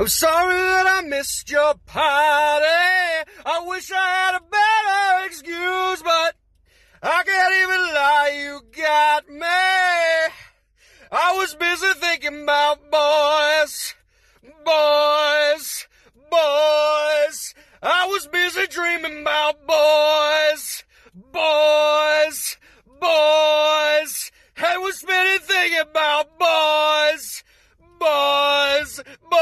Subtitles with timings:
[0.00, 2.64] I'm sorry that I missed your party.
[3.44, 6.36] I wish I had a better excuse, but
[7.02, 10.34] I can't even lie, you got me.
[11.12, 13.94] I was busy thinking about boys,
[14.64, 15.86] boys,
[16.30, 17.54] boys.
[17.82, 20.82] I was busy dreaming about boys,
[21.30, 22.56] boys,
[22.86, 24.32] boys.
[24.56, 27.44] I was busy thinking about boys,
[28.00, 29.36] boys, boys.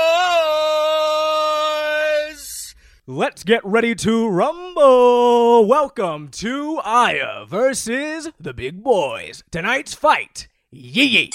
[3.07, 5.65] Let's get ready to rumble.
[5.65, 9.45] Welcome to Aya versus the Big Boys.
[9.53, 10.49] Tonight's fight.
[10.73, 11.31] Yi Yi.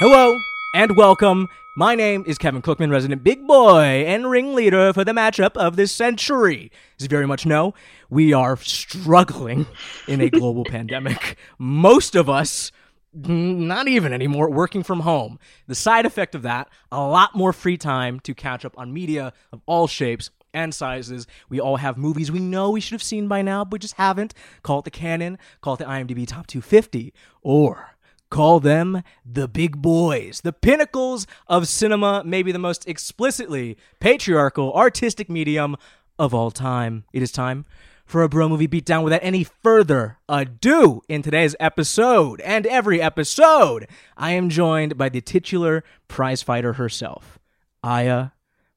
[0.00, 0.36] Hello
[0.74, 1.46] and welcome.
[1.78, 5.92] My name is Kevin Cookman, resident big boy and ringleader for the matchup of this
[5.92, 6.72] century.
[6.98, 7.74] As you very much know,
[8.10, 9.66] we are struggling
[10.08, 11.36] in a global pandemic.
[11.58, 12.72] Most of us
[13.16, 15.38] not even anymore, working from home.
[15.66, 19.32] The side effect of that, a lot more free time to catch up on media
[19.52, 21.26] of all shapes and sizes.
[21.48, 24.34] We all have movies we know we should have seen by now, but just haven't.
[24.62, 27.96] Call it the canon, call it the IMDb Top 250, or
[28.30, 35.30] call them the big boys, the pinnacles of cinema, maybe the most explicitly patriarchal artistic
[35.30, 35.76] medium
[36.18, 37.04] of all time.
[37.12, 37.64] It is time
[38.06, 43.86] for a bro movie beatdown without any further ado in today's episode and every episode
[44.16, 47.38] i am joined by the titular prize fighter herself
[47.82, 48.28] aya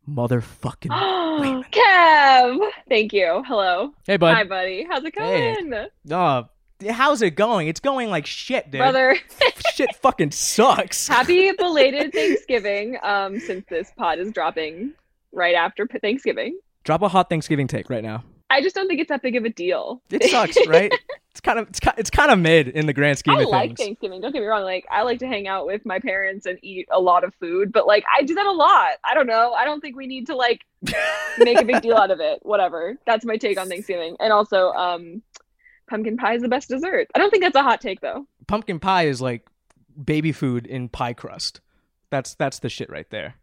[0.09, 0.89] motherfucking
[1.39, 1.63] Lehman.
[1.72, 3.44] Kev, thank you.
[3.47, 3.94] Hello.
[4.05, 4.85] hey bud Hi, buddy.
[4.89, 5.55] How's it Hey.
[5.61, 5.88] going?
[6.11, 6.44] uh,
[6.91, 9.16] how's it going it's going like shit dude Brother,
[9.75, 14.94] shit fucking sucks happy belated Thanksgiving um, since this pod is dropping
[15.31, 16.57] right after Thanksgiving.
[16.83, 19.45] drop a hot thanksgiving take right now I just don't think it's that big of
[19.45, 20.02] a deal.
[20.09, 20.92] it sucks right
[21.31, 23.44] it's kind of it's kind, it's kind of mid in the grand scheme I of
[23.44, 23.53] things.
[23.53, 24.22] I like Thanksgiving.
[24.22, 24.64] Don't get me wrong.
[24.64, 27.72] Like, I like to hang out with my parents and eat a lot of food,
[27.72, 28.91] but like, I do that a lot.
[29.03, 29.53] I don't know.
[29.53, 30.66] I don't think we need to like
[31.38, 32.39] make a big deal out of it.
[32.44, 32.97] Whatever.
[33.06, 34.16] That's my take on Thanksgiving.
[34.19, 35.22] And also, um,
[35.89, 37.07] pumpkin pie is the best dessert.
[37.16, 38.25] I don't think that's a hot take though.
[38.47, 39.47] pumpkin pie is like
[40.03, 41.62] baby food in pie crust
[42.09, 43.35] that's that's the shit right there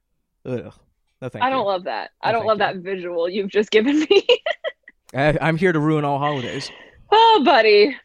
[0.47, 0.72] Ugh.
[1.20, 1.66] No, thank I don't you.
[1.66, 2.10] love that.
[2.22, 2.64] I don't love you.
[2.66, 4.26] that visual you've just given me.
[5.14, 6.70] I, I'm here to ruin all holidays.
[7.10, 7.96] oh, buddy.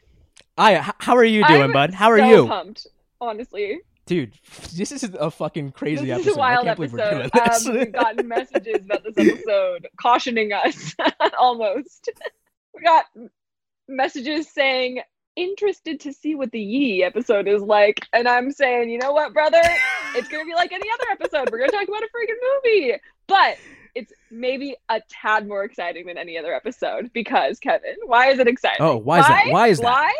[0.56, 0.92] I.
[0.98, 1.94] how are you doing, I'm bud?
[1.94, 2.86] How are so you, Pumped,
[3.20, 3.80] honestly.
[4.06, 4.32] dude?
[4.74, 6.30] This is a fucking crazy this episode.
[6.30, 6.96] is a wild I can't episode.
[6.98, 7.66] we're doing this.
[7.66, 10.94] Um, we've gotten messages about this episode cautioning us,
[11.38, 12.10] almost.
[12.74, 13.06] We got
[13.88, 15.00] messages saying
[15.34, 19.32] interested to see what the Yi episode is like, and I'm saying, you know what,
[19.32, 19.62] brother?
[20.14, 21.50] It's gonna be like any other episode.
[21.50, 22.94] We're gonna talk about a freaking movie,
[23.26, 23.56] but
[23.94, 28.48] it's maybe a tad more exciting than any other episode because Kevin, why is it
[28.48, 28.78] exciting?
[28.80, 29.46] Oh, why is that?
[29.48, 29.84] Why is that?
[29.84, 30.14] Why?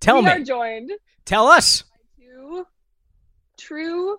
[0.00, 0.30] Tell we me.
[0.30, 0.92] are joined
[1.24, 1.82] Tell us.
[2.18, 2.66] two
[3.58, 4.16] true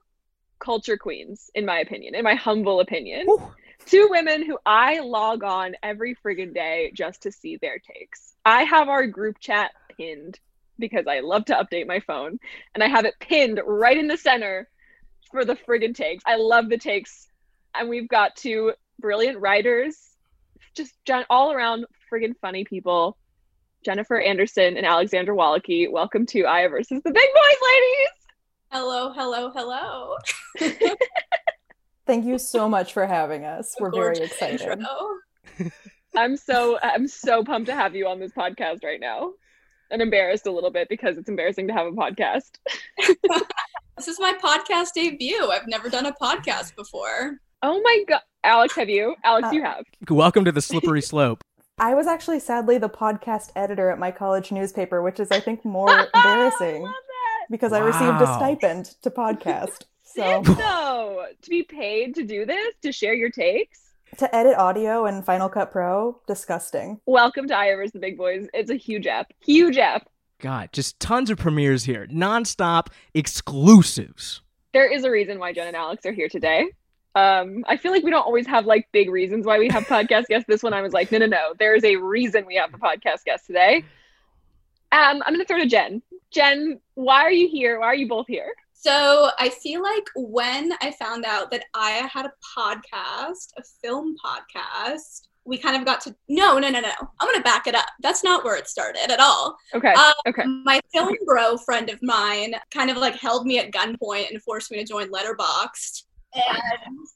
[0.60, 3.26] culture queens, in my opinion, in my humble opinion.
[3.86, 8.36] Two women who I log on every friggin' day just to see their takes.
[8.44, 10.40] I have our group chat pinned
[10.78, 12.40] because I love to update my phone,
[12.76, 14.68] and I have it pinned right in the center
[15.32, 16.24] for the friggin' takes.
[16.28, 17.30] I love the takes,
[17.74, 19.98] and we've got two brilliant writers,
[20.76, 23.18] just gen- all around friggin' funny people.
[23.86, 25.90] Jennifer Anderson and Alexandra Wallachy.
[25.90, 28.10] Welcome to Aya versus the Big Boys, ladies.
[28.72, 30.18] Hello, hello, hello.
[32.08, 33.76] Thank you so much for having us.
[33.80, 34.62] We're very excited.
[34.62, 35.72] intro.
[36.16, 39.34] I'm so I'm so pumped to have you on this podcast right now.
[39.90, 42.58] And embarrassed a little bit because it's embarrassing to have a podcast.
[43.98, 45.50] This is my podcast debut.
[45.50, 47.40] I've never done a podcast before.
[47.64, 49.14] Oh my god, Alex, have you?
[49.26, 49.84] Alex, Uh, you have.
[50.10, 51.42] Welcome to the slippery slope.
[51.78, 55.66] I was actually sadly the podcast editor at my college newspaper, which is I think
[55.66, 57.46] more embarrassing love that.
[57.52, 59.82] because I received a stipend to podcast.
[60.16, 63.82] So Sick, though, to be paid to do this, to share your takes.
[64.18, 67.02] to edit audio in Final Cut Pro, disgusting.
[67.06, 68.48] Welcome to Aya versus the Big Boys.
[68.54, 69.32] It's a huge app.
[69.46, 70.08] Huge app.
[70.40, 74.42] God, just tons of premieres here, nonstop exclusives.
[74.74, 76.70] There is a reason why Jen and Alex are here today.
[77.18, 80.28] Um, I feel like we don't always have like big reasons why we have podcast
[80.28, 80.46] guests.
[80.48, 81.54] This one I was like, no, no, no.
[81.58, 83.84] There is a reason we have the podcast guest today.
[84.92, 86.02] Um, I'm gonna throw to Jen.
[86.32, 87.80] Jen, why are you here?
[87.80, 88.54] Why are you both here?
[88.74, 94.16] So I feel like when I found out that Aya had a podcast, a film
[94.24, 96.92] podcast, we kind of got to no, no, no, no.
[97.20, 97.88] I'm gonna back it up.
[98.02, 99.58] That's not where it started at all.
[99.74, 99.94] Okay.
[99.94, 100.44] Um, okay.
[100.46, 104.72] My film bro friend of mine kind of like held me at gunpoint and forced
[104.72, 106.04] me to join Letterboxd.
[106.34, 107.08] And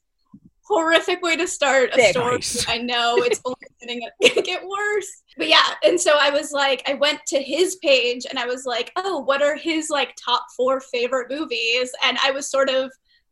[0.64, 2.10] horrific way to start a Sick.
[2.12, 2.34] story.
[2.36, 2.68] Nice.
[2.68, 5.22] I know it's only getting to get worse.
[5.36, 8.64] But yeah, and so I was like, I went to his page and I was
[8.64, 11.90] like, oh, what are his like top four favorite movies?
[12.04, 12.90] And I was sort of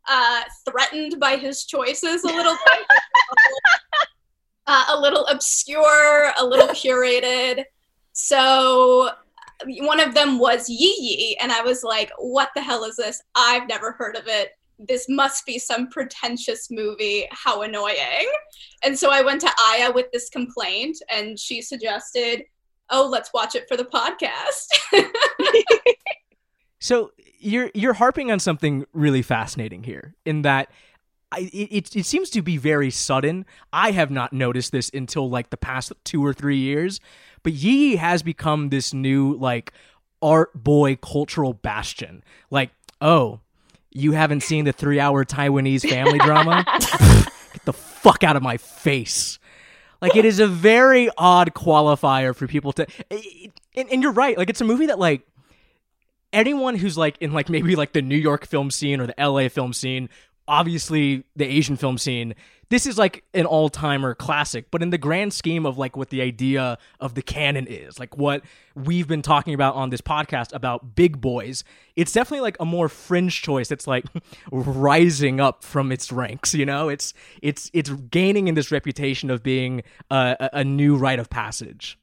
[0.09, 2.85] uh, threatened by his choices a little bit.
[4.67, 7.63] uh, a little obscure, a little curated.
[8.13, 9.11] So
[9.65, 13.21] one of them was Yi Yi, and I was like, what the hell is this?
[13.35, 14.51] I've never heard of it.
[14.87, 17.27] This must be some pretentious movie.
[17.31, 18.29] How annoying.
[18.83, 22.43] And so I went to Aya with this complaint, and she suggested,
[22.89, 24.67] oh, let's watch it for the podcast.
[26.81, 30.69] So you're you're harping on something really fascinating here in that
[31.31, 33.45] I, it, it seems to be very sudden.
[33.71, 36.99] I have not noticed this until like the past two or three years,
[37.43, 39.71] but Yi has become this new like
[40.21, 42.23] art boy cultural bastion.
[42.49, 43.39] Like, oh,
[43.91, 46.63] you haven't seen the three hour Taiwanese family drama?
[46.65, 49.39] Get the fuck out of my face.
[50.01, 52.87] Like, it is a very odd qualifier for people to.
[53.75, 54.37] And, and you're right.
[54.37, 55.27] Like, it's a movie that, like,
[56.33, 59.49] anyone who's like in like maybe like the New York film scene or the LA
[59.49, 60.09] film scene,
[60.47, 62.35] obviously the Asian film scene,
[62.71, 66.21] this is like an all-timer classic, but in the grand scheme of like what the
[66.21, 68.43] idea of the canon is, like what
[68.75, 71.65] we've been talking about on this podcast about big boys,
[71.97, 73.71] it's definitely like a more fringe choice.
[73.71, 74.05] It's like
[74.53, 76.87] rising up from its ranks, you know?
[76.87, 81.29] It's it's it's gaining in this reputation of being a, a, a new rite of
[81.29, 81.99] passage.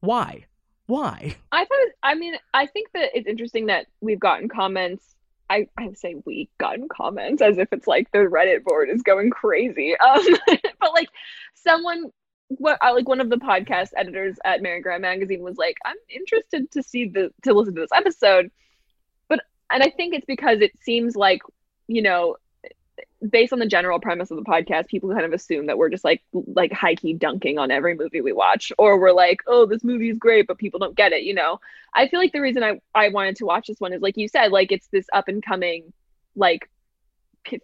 [0.00, 0.46] Why?
[0.86, 1.36] Why?
[1.52, 5.14] I thought, I mean, I think that it's interesting that we've gotten comments.
[5.50, 9.30] I, I say we gotten comments as if it's like the Reddit board is going
[9.30, 9.96] crazy.
[10.04, 10.24] Um,
[10.80, 11.08] but like
[11.54, 12.10] someone,
[12.48, 15.96] what I like one of the podcast editors at Mary Grant Magazine was like, I'm
[16.08, 18.50] interested to see the to listen to this episode,
[19.28, 19.40] but
[19.72, 21.42] and I think it's because it seems like
[21.88, 22.36] you know
[23.28, 26.04] based on the general premise of the podcast, people kind of assume that we're just
[26.04, 29.84] like like high key dunking on every movie we watch, or we're like, oh, this
[29.84, 31.22] movie is great, but people don't get it.
[31.22, 31.60] You know,
[31.94, 34.28] I feel like the reason I I wanted to watch this one is like you
[34.28, 35.92] said, like it's this up and coming
[36.36, 36.68] like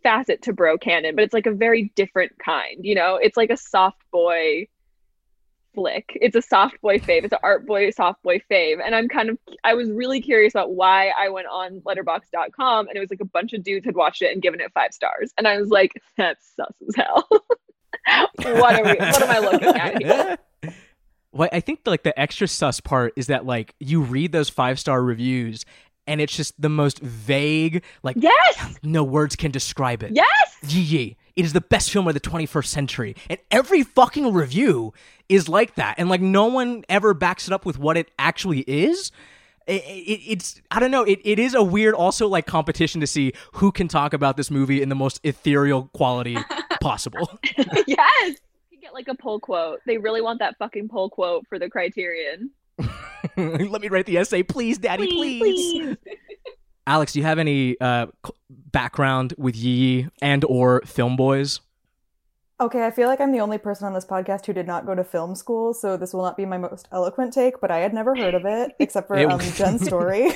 [0.03, 2.85] facet to bro canon, but it's like a very different kind.
[2.85, 4.69] You know, it's like a soft boy
[5.76, 6.19] flick.
[6.20, 7.23] It's a soft boy fave.
[7.23, 8.78] It's an art boy, soft boy fave.
[8.84, 12.96] And I'm kind of, I was really curious about why I went on letterboxd.com and
[12.96, 15.32] it was like a bunch of dudes had watched it and given it five stars.
[15.38, 17.28] And I was like, that's sus as hell.
[17.31, 20.38] what are we, what am I looking at here?
[21.32, 24.81] Well, I think like the extra sus part is that like you read those five
[24.81, 25.67] star reviews
[26.06, 30.12] and it's just the most vague, like yes, no words can describe it.
[30.14, 34.93] Yes, Gigi, it is the best film of the 21st century, and every fucking review
[35.29, 38.61] is like that, and like no one ever backs it up with what it actually
[38.61, 39.11] is.
[39.67, 41.03] It, it, it's I don't know.
[41.03, 44.50] It, it is a weird also like competition to see who can talk about this
[44.50, 46.38] movie in the most ethereal quality
[46.81, 47.38] possible.
[47.87, 48.37] yes,
[48.70, 49.81] you get like a pull quote.
[49.85, 52.50] They really want that fucking pull quote for the Criterion.
[53.37, 55.40] Let me write the essay, please, Daddy, please.
[55.40, 55.96] please.
[56.87, 58.06] Alex, do you have any uh,
[58.49, 61.61] background with Yi and or Film Boys?
[62.58, 64.94] Okay, I feel like I'm the only person on this podcast who did not go
[64.94, 67.93] to film school, so this will not be my most eloquent take, but I had
[67.93, 70.31] never heard of it except for It- um, Jen's story.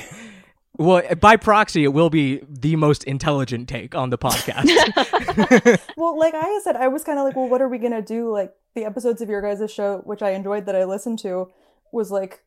[0.77, 5.79] Well, by proxy, it will be the most intelligent take on the podcast.
[5.97, 8.31] well, like I said, I was kind of like, well, what are we gonna do?
[8.31, 11.49] Like the episodes of your guys' show, which I enjoyed that I listened to,
[11.91, 12.43] was like,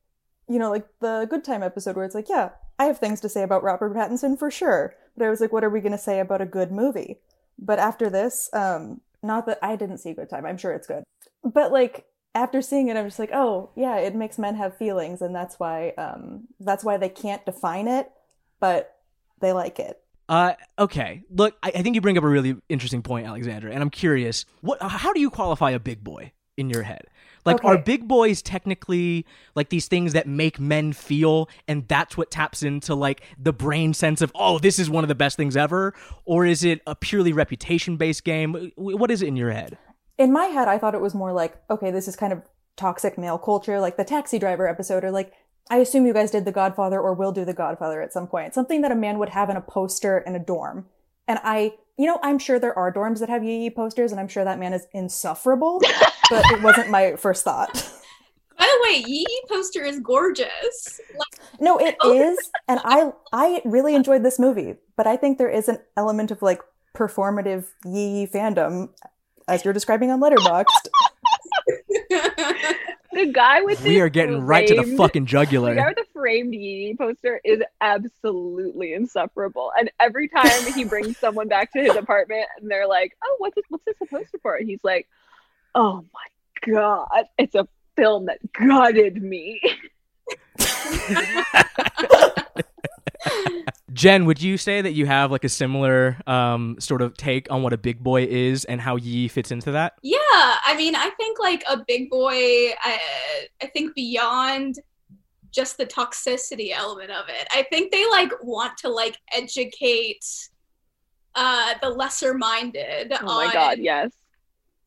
[0.48, 3.28] you know, like the Good Time episode where it's like, yeah, I have things to
[3.28, 6.20] say about Robert Pattinson for sure, but I was like, what are we gonna say
[6.20, 7.18] about a good movie?
[7.58, 11.04] But after this, um, not that I didn't see Good Time, I'm sure it's good,
[11.42, 15.22] but like after seeing it, I'm just like, oh yeah, it makes men have feelings,
[15.22, 18.10] and that's why, um, that's why they can't define it,
[18.60, 18.96] but
[19.40, 20.00] they like it.
[20.28, 21.22] Uh, okay.
[21.30, 24.46] Look, I, I think you bring up a really interesting point, Alexandra, and I'm curious.
[24.62, 24.80] What?
[24.80, 27.06] How do you qualify a big boy in your head?
[27.44, 32.30] Like, are big boys technically like these things that make men feel, and that's what
[32.30, 35.56] taps into like the brain sense of, oh, this is one of the best things
[35.56, 38.72] ever, or is it a purely reputation-based game?
[38.76, 39.78] What is it in your head?
[40.18, 42.42] in my head, I thought it was more like, okay, this is kind of
[42.76, 45.32] toxic male culture, like the taxi driver episode, or like,
[45.70, 48.54] I assume you guys did The Godfather or will do The Godfather at some point.
[48.54, 50.86] Something that a man would have in a poster in a dorm.
[51.26, 54.28] And I, you know, I'm sure there are dorms that have Yi posters, and I'm
[54.28, 55.80] sure that man is insufferable,
[56.30, 57.72] but it wasn't my first thought.
[58.58, 61.00] By the way, Yi Yi poster is gorgeous.
[61.18, 62.12] Like, No, it oh.
[62.12, 62.38] is,
[62.68, 66.40] and I I really enjoyed this movie, but I think there is an element of
[66.40, 66.60] like
[66.96, 68.90] performative Yi fandom,
[69.48, 70.66] as you're describing on Letterboxd.
[73.12, 75.74] The guy with We are getting right to the framed- fucking The guy jugular.
[75.86, 79.70] with the framed Yi poster is absolutely insufferable.
[79.78, 83.54] And every time he brings someone back to his apartment and they're like, "Oh, what's
[83.54, 83.64] this?
[83.68, 85.06] What's this a poster for?" And he's like,
[85.74, 87.66] "Oh my god, it's a
[87.96, 89.60] film that gutted me."
[93.94, 97.62] Jen, would you say that you have like a similar um, sort of take on
[97.62, 99.94] what a big boy is and how Yi fits into that?
[100.02, 102.98] Yeah, I mean, I think like a big boy, I,
[103.62, 104.80] I think beyond
[105.52, 110.24] just the toxicity element of it, I think they like want to like educate
[111.36, 114.12] uh, the lesser minded Oh my on god, yes.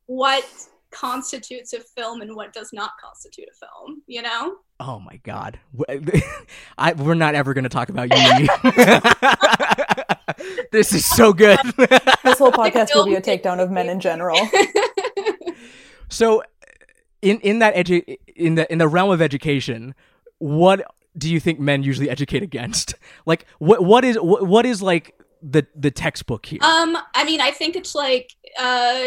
[0.06, 0.44] what
[0.90, 4.56] constitutes a film and what does not constitute a film, you know?
[4.80, 6.10] Oh my god, W-
[6.78, 8.48] I, we're not ever going to talk about you.
[10.72, 11.58] this is so good.
[11.76, 14.38] This whole Like podcast will be a takedown of men in general.
[16.08, 16.42] so,
[17.22, 19.94] in in that edu- in the in the realm of education,
[20.38, 20.84] what
[21.16, 22.94] do you think men usually educate against?
[23.26, 26.60] Like, what what is what, what is like the the textbook here?
[26.62, 29.02] Um, I mean, I think it's like uh,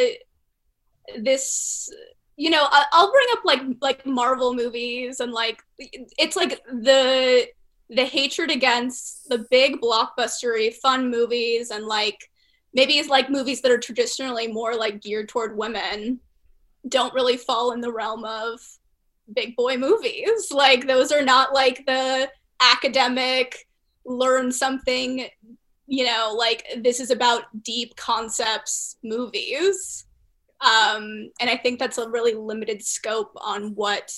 [1.20, 1.91] this.
[2.38, 7.48] You know, I'll bring up like like Marvel movies and like it's like the
[7.89, 12.29] the hatred against the big blockbustery fun movies and like
[12.74, 16.20] maybe it's like movies that are traditionally more like geared toward women
[16.88, 18.60] don't really fall in the realm of
[19.34, 20.48] big boy movies.
[20.51, 22.29] Like those are not like the
[22.62, 23.67] academic
[24.05, 25.27] learn something
[25.88, 30.05] you know like this is about deep concepts movies
[30.62, 34.12] um and i think that's a really limited scope on what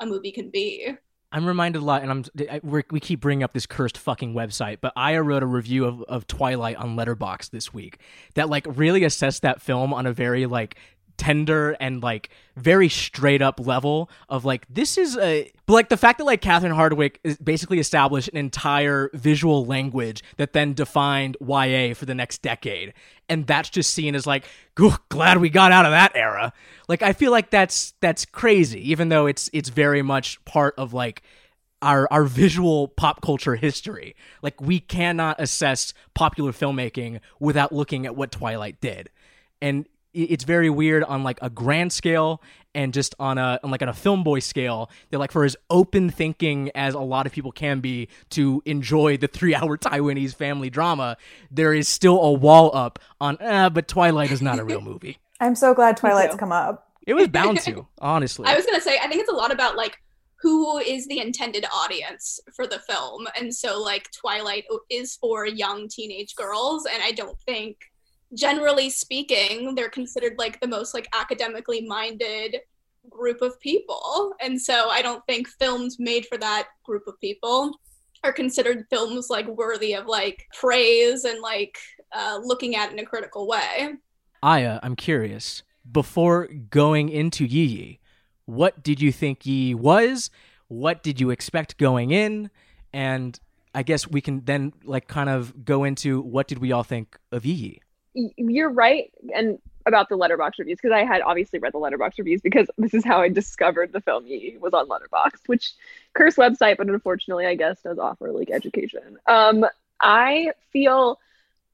[0.00, 0.94] a movie can be
[1.32, 4.78] I'm reminded a lot, and I'm I, we keep bringing up this cursed fucking website.
[4.80, 8.00] But Aya wrote a review of, of Twilight on Letterboxd this week
[8.34, 10.76] that like really assessed that film on a very like
[11.20, 15.96] tender and like very straight up level of like this is a but like the
[15.98, 21.36] fact that like Catherine Hardwicke is basically established an entire visual language that then defined
[21.38, 22.94] YA for the next decade
[23.28, 24.46] and that's just seen as like
[25.10, 26.54] glad we got out of that era
[26.88, 30.94] like I feel like that's that's crazy even though it's it's very much part of
[30.94, 31.22] like
[31.82, 34.14] our our visual pop culture history.
[34.42, 39.10] Like we cannot assess popular filmmaking without looking at what Twilight did.
[39.62, 42.42] And it's very weird on like a grand scale
[42.74, 45.56] and just on a on like on a film boy scale that like for as
[45.70, 50.70] open thinking as a lot of people can be to enjoy the 3-hour Taiwanese family
[50.70, 51.16] drama,
[51.50, 55.18] there is still a wall up on ah but Twilight is not a real movie.
[55.40, 56.88] I'm so glad Twilight's come up.
[57.06, 58.46] It was bound to, honestly.
[58.46, 60.00] i was going to say i think it's a lot about like
[60.36, 65.88] who is the intended audience for the film and so like twilight is for young
[65.88, 67.89] teenage girls and i don't think
[68.34, 72.56] generally speaking they're considered like the most like academically minded
[73.08, 77.72] group of people and so i don't think films made for that group of people
[78.22, 81.78] are considered films like worthy of like praise and like
[82.12, 83.94] uh, looking at in a critical way
[84.42, 85.62] Aya, I'm curious.
[85.90, 88.00] Before going into Yi Yi,
[88.46, 90.30] what did you think Yi was?
[90.68, 92.50] What did you expect going in?
[92.92, 93.38] And
[93.74, 97.18] I guess we can then like kind of go into what did we all think
[97.30, 97.80] of Yi Yi?
[98.14, 102.40] You're right, and about the letterboxd reviews because I had obviously read the letterboxd reviews
[102.40, 105.72] because this is how I discovered the film Yi was on letterboxd which
[106.14, 109.18] curse website, but unfortunately, I guess does offer like education.
[109.26, 109.66] Um,
[110.00, 111.18] I feel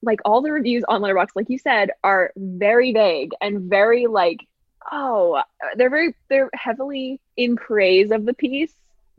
[0.02, 4.46] like all the reviews on letterboxd like you said, are very vague and very like,
[4.90, 5.42] oh,
[5.76, 8.74] they're very they're heavily in praise of the piece,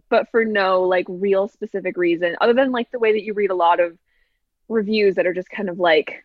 [0.09, 3.51] but for no like real specific reason other than like the way that you read
[3.51, 3.97] a lot of
[4.69, 6.23] reviews that are just kind of like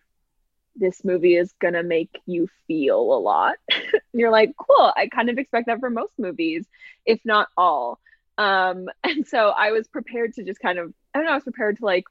[0.77, 3.57] this movie is gonna make you feel a lot.
[4.13, 6.67] you're like, cool, I kind of expect that for most movies,
[7.05, 7.99] if not all.
[8.39, 11.45] Um, and so I was prepared to just kind of, I don't know, I was
[11.45, 12.05] prepared to like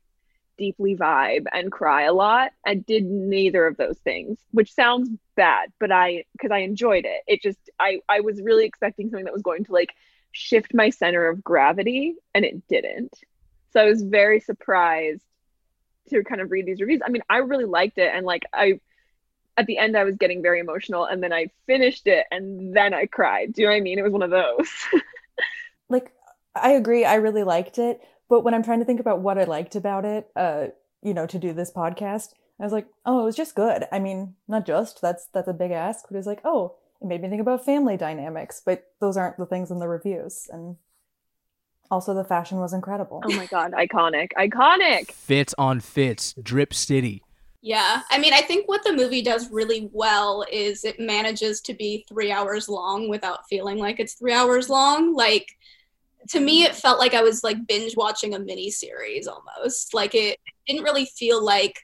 [0.57, 2.51] deeply vibe and cry a lot.
[2.65, 7.21] I did neither of those things, which sounds bad, but I, because I enjoyed it.
[7.27, 9.93] It just, I, I was really expecting something that was going to like
[10.31, 13.13] shift my center of gravity, and it didn't.
[13.73, 15.23] So I was very surprised
[16.09, 17.01] to kind of read these reviews.
[17.05, 18.79] I mean, I really liked it and like I
[19.57, 22.93] at the end I was getting very emotional and then I finished it and then
[22.93, 23.53] I cried.
[23.53, 23.99] Do you know what I mean?
[23.99, 24.69] It was one of those.
[25.91, 26.13] Like,
[26.55, 27.05] I agree.
[27.05, 28.01] I really liked it.
[28.29, 30.67] But when I'm trying to think about what I liked about it, uh,
[31.03, 32.29] you know, to do this podcast,
[32.59, 33.85] I was like, oh, it was just good.
[33.91, 37.07] I mean, not just, that's, that's a big ask, but it was like, oh, it
[37.07, 40.47] made me think about family dynamics, but those aren't the things in the reviews.
[40.51, 40.77] And
[41.91, 43.21] also the fashion was incredible.
[43.23, 44.29] oh my god, iconic.
[44.37, 45.11] Iconic.
[45.11, 47.21] Fits on fits, drip city.
[47.63, 51.75] Yeah, I mean, I think what the movie does really well is it manages to
[51.75, 55.13] be three hours long without feeling like it's three hours long.
[55.13, 55.47] Like,
[56.29, 59.93] to me, it felt like I was like binge watching a mini series almost.
[59.93, 61.79] Like, it didn't really feel like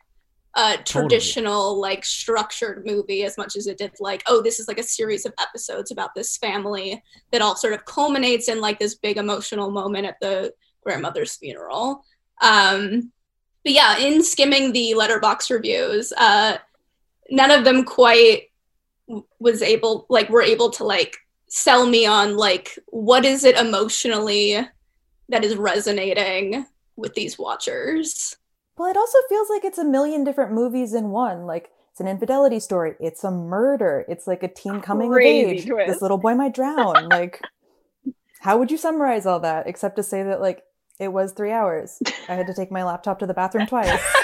[0.57, 4.79] a traditional, like, structured movie as much as it did, like, oh, this is like
[4.79, 8.95] a series of episodes about this family that all sort of culminates in like this
[8.95, 12.03] big emotional moment at the grandmother's funeral.
[12.41, 13.11] Um,
[13.63, 16.57] But yeah, in skimming the letterboxd reviews, uh,
[17.29, 18.43] none of them quite
[19.39, 21.17] was able like were able to like
[21.49, 24.65] sell me on like what is it emotionally
[25.27, 28.36] that is resonating with these watchers.
[28.77, 31.45] Well, it also feels like it's a million different movies in one.
[31.45, 32.93] Like it's an infidelity story.
[32.99, 34.05] It's a murder.
[34.07, 35.65] It's like a teen coming of age.
[35.65, 35.87] twist.
[35.87, 37.09] This little boy might drown.
[37.09, 37.41] like,
[38.41, 40.63] how would you summarize all that except to say that like
[40.99, 41.99] it was three hours?
[42.29, 43.99] I had to take my laptop to the bathroom twice.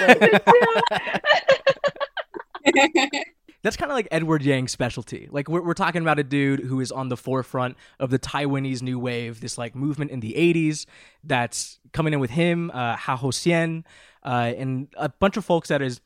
[2.66, 3.26] Like,
[3.64, 5.26] That's kind of like Edward Yang's specialty.
[5.30, 8.82] Like we're, we're talking about a dude who is on the forefront of the Taiwanese
[8.82, 10.84] new wave, this like movement in the '80s
[11.24, 13.84] that's coming in with him, uh, Hou Hsiao-hsien,
[14.22, 16.02] uh, and a bunch of folks that is,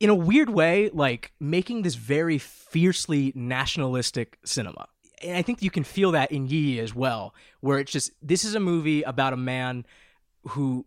[0.00, 4.86] in a weird way, like making this very fiercely nationalistic cinema.
[5.22, 8.42] And I think you can feel that in Yi as well, where it's just this
[8.42, 9.84] is a movie about a man
[10.48, 10.86] who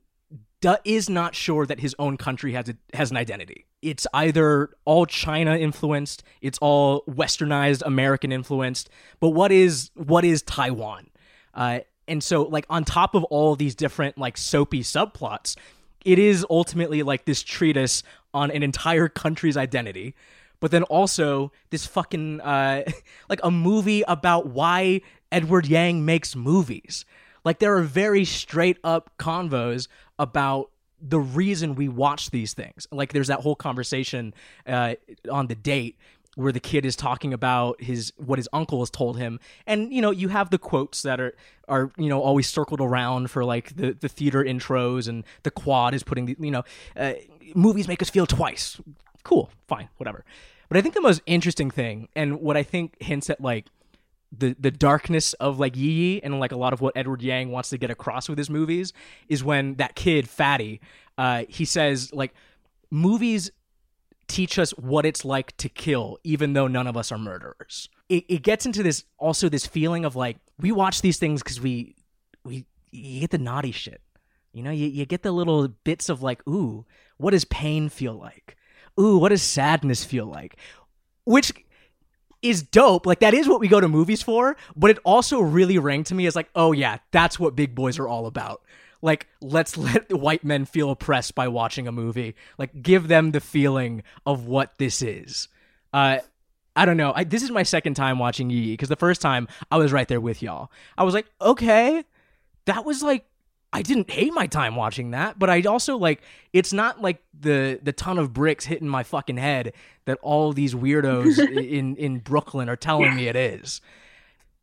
[0.84, 3.67] is not sure that his own country has a, has an identity.
[3.82, 10.42] It's either all China influenced, it's all westernized American influenced, but what is what is
[10.42, 11.10] Taiwan?
[11.54, 15.56] Uh, and so, like on top of all these different like soapy subplots,
[16.06, 18.02] it is ultimately like this treatise
[18.34, 20.16] on an entire country's identity.
[20.60, 22.84] But then also this fucking uh,
[23.30, 27.06] like a movie about why Edward Yang makes movies.
[27.44, 32.88] Like there are very straight up convos about the reason we watch these things.
[32.92, 34.34] Like there's that whole conversation
[34.66, 34.96] uh,
[35.32, 35.98] on the date
[36.36, 40.02] where the kid is talking about his what his uncle has told him, and you
[40.02, 41.36] know you have the quotes that are
[41.68, 45.94] are you know always circled around for like the the theater intros, and the quad
[45.94, 46.64] is putting the you know
[46.96, 47.14] uh,
[47.56, 48.80] movies make us feel twice.
[49.24, 50.24] Cool, fine, whatever.
[50.70, 53.66] But I think the most interesting thing, and what I think hints at like
[54.32, 57.52] the the darkness of like Yi Yi and like a lot of what Edward Yang
[57.52, 58.94] wants to get across with his movies
[59.30, 60.82] is when that kid Fatty,
[61.18, 62.34] uh, he says like
[62.92, 63.52] movies
[64.28, 67.90] teach us what it's like to kill, even though none of us are murderers.
[68.10, 71.62] It, it gets into this also this feeling of like we watch these things because
[71.62, 71.96] we
[72.44, 74.02] we you get the naughty shit,
[74.52, 76.86] you know, you you get the little bits of like ooh,
[77.18, 78.58] what does pain feel like?
[79.00, 80.58] Ooh, what does sadness feel like?
[81.26, 81.54] Which
[82.42, 83.06] is dope.
[83.06, 86.16] Like that is what we go to movies for, but it also really rang to
[86.16, 88.62] me as like, oh yeah, that's what big boys are all about.
[89.02, 92.36] Like let's let white men feel oppressed by watching a movie.
[92.58, 95.48] Like give them the feeling of what this is.
[95.94, 96.20] Uh
[96.76, 97.12] I don't know.
[97.16, 100.08] I, this is my second time watching Yi because the first time I was right
[100.08, 100.72] there with y'all.
[100.96, 102.04] I was like, okay,
[102.66, 103.26] that was like
[103.74, 106.22] I didn't hate my time watching that, but I also like
[106.54, 109.74] it's not like the the ton of bricks hitting my fucking head
[110.06, 111.38] that all these weirdos
[111.70, 113.82] in in Brooklyn are telling me it is.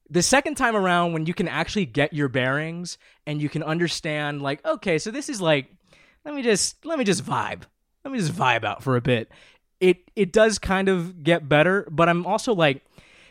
[0.09, 4.43] The second time around when you can actually get your bearings and you can understand
[4.43, 5.71] like okay, so this is like
[6.25, 7.62] let me just let me just vibe.
[8.05, 9.31] Let me just vibe out for a bit.
[9.81, 12.83] It it does kind of get better, but I'm also like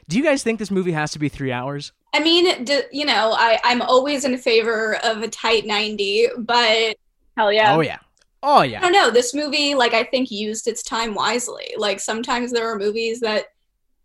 [0.08, 1.94] do you guys think this movie has to be 3 hours?
[2.14, 6.96] I mean, d- you know, I, I'm always in favor of a tight 90, but
[7.36, 7.76] Hell yeah.
[7.76, 8.00] Oh yeah.
[8.44, 8.62] Oh yeah.
[8.62, 8.80] I yeah.
[8.82, 9.10] don't know.
[9.10, 11.74] This movie, like, I think used its time wisely.
[11.78, 13.46] Like, sometimes there are movies that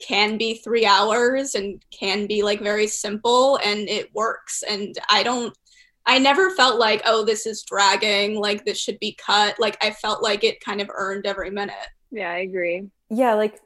[0.00, 4.62] can be three hours and can be like very simple and it works.
[4.62, 5.54] And I don't,
[6.06, 9.56] I never felt like, oh, this is dragging, like, this should be cut.
[9.58, 11.74] Like, I felt like it kind of earned every minute.
[12.10, 12.88] Yeah, I agree.
[13.10, 13.60] yeah, like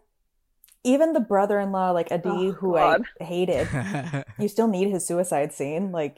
[0.85, 3.05] even the brother-in-law, like Adi, Oh, who God.
[3.21, 3.69] I hated,
[4.39, 5.93] you still need his suicide scene.
[5.93, 6.17] Like,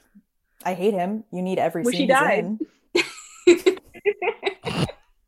[0.65, 1.25] I hate him.
[1.33, 2.45] You need every Wish scene he died.
[2.45, 2.59] in.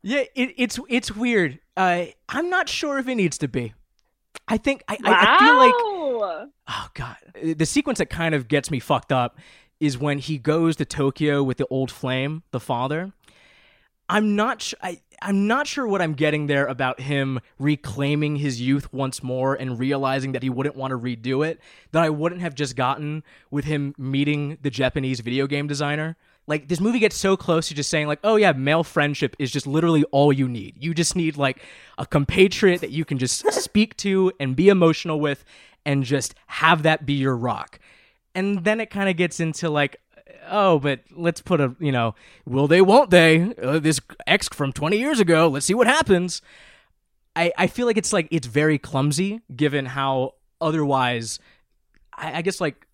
[0.03, 1.59] Yeah, it, it's it's weird.
[1.75, 3.73] Uh, I'm not sure if it needs to be.
[4.47, 5.73] I think I, I, I feel like
[6.69, 7.17] oh god,
[7.57, 9.37] the sequence that kind of gets me fucked up
[9.81, 13.11] is when he goes to Tokyo with the old flame, the father.
[14.07, 18.61] I'm not sh- I, I'm not sure what I'm getting there about him reclaiming his
[18.61, 21.59] youth once more and realizing that he wouldn't want to redo it
[21.91, 26.17] that I wouldn't have just gotten with him meeting the Japanese video game designer.
[26.45, 29.51] Like this movie gets so close to just saying like, "Oh yeah, male friendship is
[29.51, 30.75] just literally all you need.
[30.77, 31.61] You just need like
[31.97, 35.43] a compatriot that you can just speak to and be emotional with
[35.85, 37.79] and just have that be your rock."
[38.33, 39.99] And then it kind of gets into like
[40.49, 43.53] oh, but let's put a, you know, will they, won't they?
[43.61, 46.41] Uh, this X from 20 years ago, let's see what happens.
[47.35, 51.39] I, I feel like it's like, it's very clumsy given how otherwise,
[52.15, 52.87] I, I guess, like,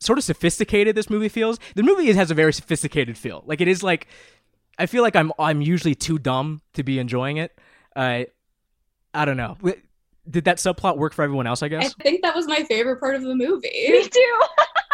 [0.00, 1.58] sort of sophisticated this movie feels.
[1.74, 3.44] The movie has a very sophisticated feel.
[3.46, 4.08] Like, it is like,
[4.78, 7.56] I feel like I'm, I'm usually too dumb to be enjoying it.
[7.94, 8.24] Uh,
[9.12, 9.56] I don't know.
[10.28, 11.94] Did that subplot work for everyone else, I guess.
[11.98, 13.68] I think that was my favorite part of the movie.
[13.88, 14.40] Me too.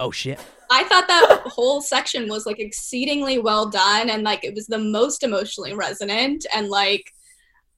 [0.00, 0.40] Oh shit.
[0.70, 4.78] I thought that whole section was like exceedingly well done and like it was the
[4.78, 6.46] most emotionally resonant.
[6.54, 7.12] And like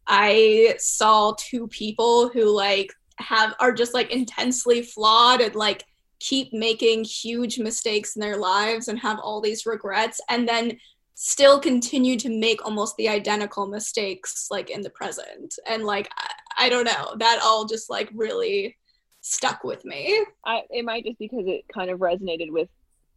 [0.06, 5.84] I saw two people who like have are just like intensely flawed and like
[6.20, 10.78] keep making huge mistakes in their lives and have all these regrets and then
[11.14, 15.54] still continue to make almost the identical mistakes like in the present.
[15.66, 17.14] And like I, I don't know.
[17.18, 18.76] That all just like really
[19.26, 20.24] stuck with me.
[20.44, 22.68] I, it might just because it kind of resonated with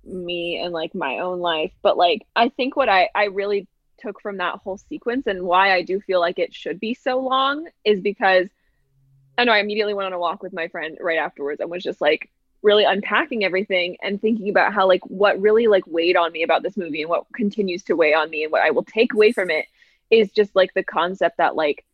[0.04, 3.68] me and like my own life but like i think what i i really
[4.00, 7.20] took from that whole sequence and why i do feel like it should be so
[7.20, 8.48] long is because
[9.38, 11.84] i know i immediately went on a walk with my friend right afterwards and was
[11.84, 12.30] just like
[12.62, 16.64] really unpacking everything and thinking about how like what really like weighed on me about
[16.64, 19.32] this movie and what continues to weigh on me and what i will take away
[19.32, 19.66] from it
[20.10, 21.86] is just like the concept that like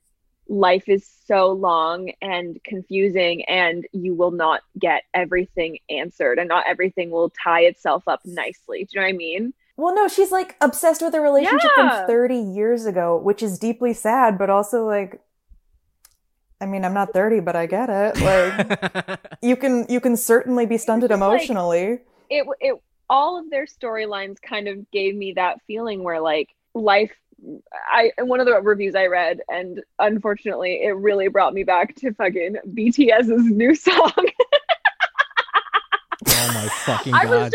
[0.48, 6.64] life is so long and confusing and you will not get everything answered and not
[6.68, 8.84] everything will tie itself up nicely.
[8.84, 9.54] Do you know what I mean?
[9.78, 12.00] Well, no, she's like obsessed with a relationship Yeah.
[12.00, 15.20] from 30 years ago, which is deeply sad, but also like
[16.62, 18.22] I mean, I'm not 30, but I get it.
[18.22, 22.00] Like you can you can certainly be stunted just like- emotionally.
[22.30, 22.76] It it
[23.10, 27.12] all of their storylines kind of gave me that feeling where like life
[27.92, 32.14] I one of the reviews I read and unfortunately it really brought me back to
[32.14, 34.12] fucking BTS's new song.
[36.28, 37.54] oh my fucking god.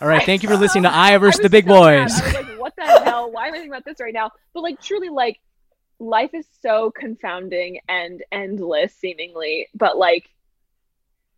[0.00, 2.04] All right, thank you for listening to Aya versus the Big so mad.
[2.04, 2.20] Boys.
[2.20, 3.32] I was like, what the hell?
[3.32, 4.30] Why am I thinking about this right now?
[4.54, 5.40] But like, truly, like,
[5.98, 9.66] life is so confounding and endless, seemingly.
[9.74, 10.30] But like,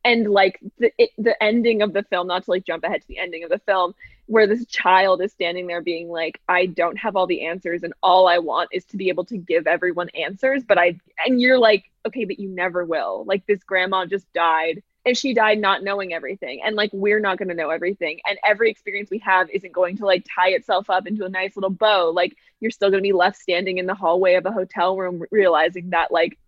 [0.05, 3.09] and like the it, the ending of the film, not to like jump ahead to
[3.09, 3.94] the ending of the film,
[4.30, 7.92] where this child is standing there being like, I don't have all the answers, and
[8.00, 10.62] all I want is to be able to give everyone answers.
[10.62, 13.24] But I, and you're like, okay, but you never will.
[13.26, 17.38] Like this grandma just died and she died not knowing everything and like we're not
[17.38, 20.90] going to know everything and every experience we have isn't going to like tie itself
[20.90, 23.86] up into a nice little bow like you're still going to be left standing in
[23.86, 26.38] the hallway of a hotel room realizing that like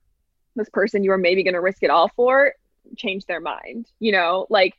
[0.54, 2.52] this person you were maybe going to risk it all for
[2.96, 4.74] changed their mind you know like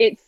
[0.00, 0.22] it's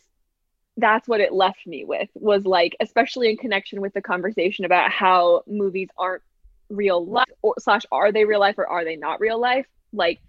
[0.77, 4.91] that's what it left me with was like especially in connection with the conversation about
[4.91, 6.23] how movies aren't
[6.71, 9.67] real life or slash are they real life or are they not real life?
[9.93, 10.21] Like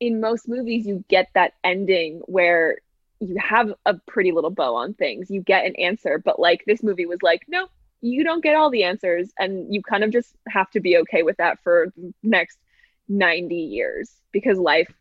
[0.00, 2.78] in most movies you get that ending where
[3.20, 5.30] you have a pretty little bow on things.
[5.30, 7.68] You get an answer but like this movie was like no
[8.00, 11.22] you don't get all the answers and you kind of just have to be okay
[11.22, 12.58] with that for the next
[13.08, 14.92] 90 years because life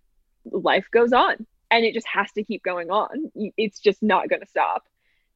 [0.51, 3.31] life goes on and it just has to keep going on.
[3.35, 4.83] It's just not going to stop.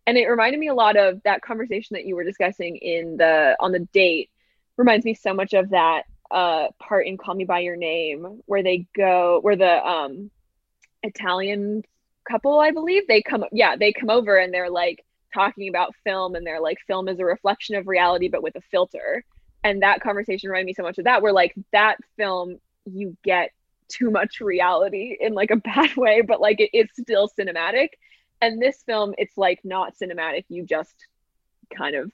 [0.07, 3.55] And it reminded me a lot of that conversation that you were discussing in the
[3.59, 4.29] on the date.
[4.77, 8.63] Reminds me so much of that uh part in Call Me by Your Name where
[8.63, 10.31] they go where the um
[11.03, 11.83] Italian
[12.29, 16.35] couple I believe they come yeah they come over and they're like talking about film
[16.35, 19.23] and they're like film is a reflection of reality but with a filter.
[19.63, 23.51] And that conversation reminded me so much of that where like that film you get
[23.91, 27.89] too much reality in like a bad way but like it, it's still cinematic
[28.41, 30.95] and this film it's like not cinematic you just
[31.75, 32.11] kind of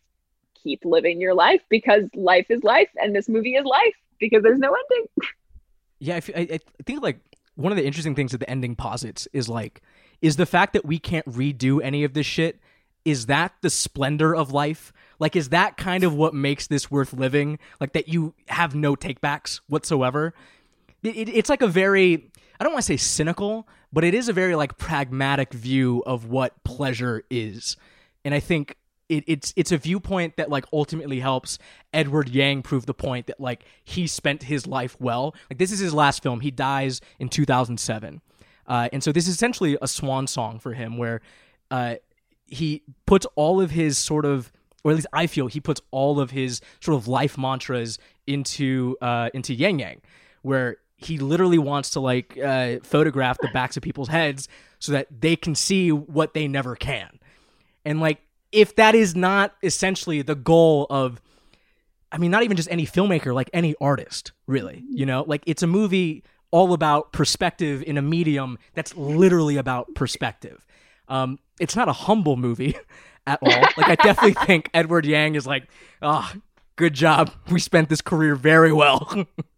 [0.61, 4.59] keep living your life because life is life and this movie is life because there's
[4.59, 5.07] no ending
[5.99, 7.19] Yeah, I, think like
[7.55, 9.81] one of the interesting things that the ending posits is like
[10.21, 12.59] is the fact that we can't redo any of this shit.
[13.05, 14.91] Is that the splendor of life?
[15.17, 17.57] Like, is that kind of what makes this worth living?
[17.79, 20.33] Like that you have no takebacks whatsoever.
[21.03, 24.29] It, it, it's like a very I don't want to say cynical, but it is
[24.29, 27.77] a very like pragmatic view of what pleasure is,
[28.25, 28.77] and I think
[29.09, 31.59] it, it's it's a viewpoint that like ultimately helps
[31.93, 35.35] Edward Yang prove the point that like he spent his life well.
[35.49, 36.39] Like this is his last film.
[36.41, 38.21] He dies in 2007,
[38.65, 41.21] uh, and so this is essentially a swan song for him, where
[41.69, 41.95] uh,
[42.47, 44.51] he puts all of his sort of,
[44.83, 48.97] or at least I feel he puts all of his sort of life mantras into
[49.01, 50.01] uh, into Yang Yang,
[50.41, 54.47] where he literally wants to like uh, photograph the backs of people's heads
[54.79, 57.19] so that they can see what they never can.
[57.85, 58.19] And like,
[58.51, 61.21] if that is not essentially the goal of,
[62.11, 65.61] I mean, not even just any filmmaker, like any artist, really, you know, like it's
[65.61, 70.65] a movie all about perspective in a medium that's literally about perspective.
[71.09, 72.75] Um, it's not a humble movie
[73.27, 73.61] at all.
[73.77, 75.67] Like, I definitely think Edward Yang is like,
[76.01, 76.33] ah,
[76.75, 77.31] good job.
[77.51, 79.25] We spent this career very well.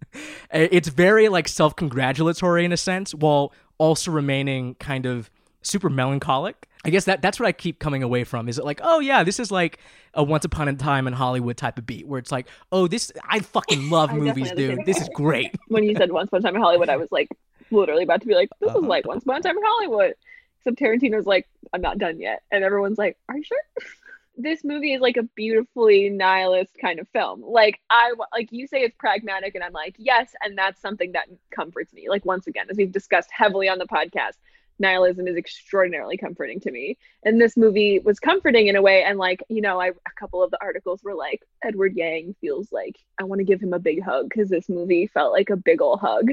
[0.52, 5.30] it's very like self-congratulatory in a sense while also remaining kind of
[5.62, 8.80] super melancholic i guess that that's what i keep coming away from is it like
[8.84, 9.78] oh yeah this is like
[10.14, 13.12] a once upon a time in hollywood type of beat where it's like oh this
[13.30, 16.44] i fucking love I movies dude this is great when you said once upon a
[16.44, 17.28] time in hollywood i was like
[17.72, 18.80] literally about to be like this Uh-huh.
[18.80, 20.14] is like once upon a time in hollywood
[20.66, 22.44] Except Tarantino's like, I'm not done yet.
[22.52, 23.58] And everyone's like, Are you sure?
[24.40, 27.44] this movie is like a beautifully nihilist kind of film.
[27.44, 31.28] Like I like you say it's pragmatic and I'm like, yes, and that's something that
[31.52, 32.08] comforts me.
[32.08, 34.38] Like once again, as we've discussed heavily on the podcast,
[34.80, 36.98] nihilism is extraordinarily comforting to me.
[37.24, 40.42] And this movie was comforting in a way and like, you know, I a couple
[40.42, 43.80] of the articles were like Edward Yang feels like I want to give him a
[43.80, 46.32] big hug cuz this movie felt like a big old hug.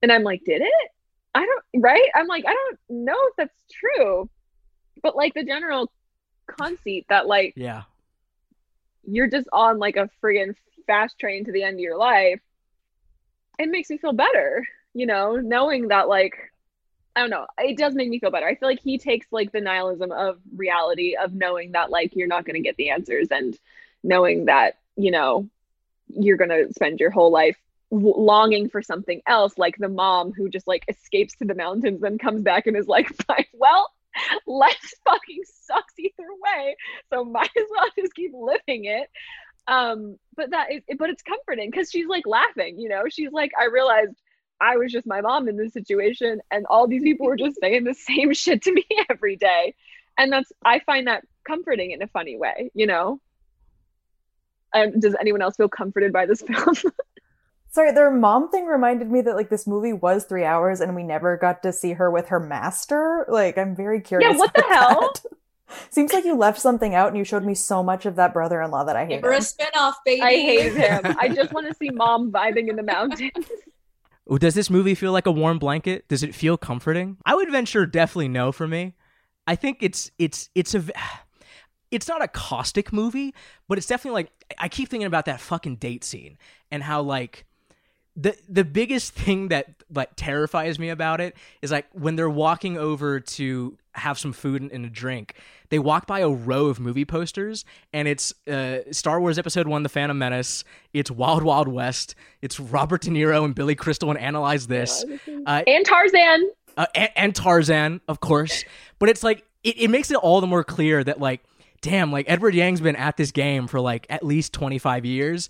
[0.00, 0.90] And I'm like, did it?
[1.34, 2.08] I don't right?
[2.14, 4.30] I'm like, I don't know if that's true.
[5.02, 5.92] But like the general
[6.46, 7.82] conceit that like Yeah.
[9.04, 10.54] you're just on like a friggin'
[10.86, 12.40] fast train to the end of your life,
[13.58, 16.36] it makes me feel better, you know, knowing that like
[17.16, 18.46] I don't know, it does make me feel better.
[18.46, 22.26] I feel like he takes like the nihilism of reality of knowing that like you're
[22.26, 23.56] not going to get the answers and
[24.02, 25.48] knowing that, you know,
[26.08, 27.56] you're going to spend your whole life
[27.90, 32.00] w- longing for something else like the mom who just like escapes to the mountains
[32.00, 33.08] then comes back and is like,
[33.54, 33.90] well,
[34.46, 36.76] life fucking sucks either way
[37.12, 39.10] so might as well just keep living it.
[39.66, 43.04] Um but that is but it's comforting because she's like laughing you know?
[43.08, 44.14] She's like i realized
[44.60, 47.84] i was just my mom in this situation and all these people were just saying
[47.84, 49.74] the same shit to me every day.
[50.18, 53.20] And that's i find that comforting in a funny way you know?
[54.72, 56.74] Um, does anyone else feel comforted by this film
[57.74, 61.02] Sorry, their mom thing reminded me that like this movie was three hours and we
[61.02, 63.26] never got to see her with her master.
[63.28, 64.30] Like, I'm very curious.
[64.30, 65.00] Yeah, what the hell?
[65.12, 65.22] that.
[65.90, 68.84] Seems like you left something out and you showed me so much of that brother-in-law
[68.84, 69.24] that I Give hate.
[69.24, 70.22] her a spinoff, baby.
[70.22, 73.32] i hate him i just want to see mom vibing in the mountains
[74.32, 76.06] Ooh, Does this movie feel like a warm blanket?
[76.08, 77.16] Does it feel comforting?
[77.26, 78.94] I would venture definitely no for me.
[79.48, 80.84] I think it's it's it's a
[81.90, 83.34] it's not a caustic movie,
[83.68, 86.38] but it's definitely like I keep thinking about that fucking date scene
[86.70, 87.44] and how like
[88.16, 92.78] the the biggest thing that like terrifies me about it is like when they're walking
[92.78, 95.34] over to have some food and, and a drink
[95.68, 99.82] they walk by a row of movie posters and it's uh, star wars episode 1
[99.82, 104.18] the phantom menace it's wild wild west it's robert de niro and billy crystal and
[104.18, 105.04] analyze this
[105.46, 108.64] uh, and tarzan uh, and, and Tarzan, of course.
[108.98, 111.42] But it's like it, it makes it all the more clear that like,
[111.80, 115.48] damn, like Edward Yang's been at this game for like at least twenty five years,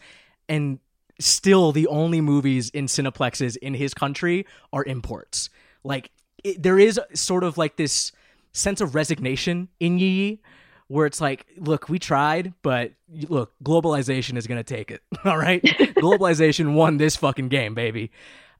[0.48, 0.78] and
[1.20, 5.50] still the only movies in cineplexes in his country are imports.
[5.82, 6.10] Like
[6.42, 8.12] it, there is sort of like this
[8.52, 10.42] sense of resignation in Yi Yi,
[10.88, 12.92] where it's like, look, we tried, but
[13.28, 15.02] look, globalization is gonna take it.
[15.24, 18.10] All right, globalization won this fucking game, baby.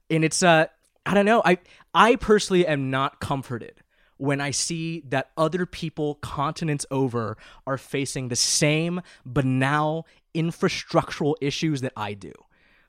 [0.09, 0.67] And it's uh,
[1.05, 1.41] I don't know.
[1.45, 1.59] I
[1.93, 3.81] I personally am not comforted
[4.17, 7.37] when I see that other people continents over
[7.67, 12.31] are facing the same banal infrastructural issues that I do.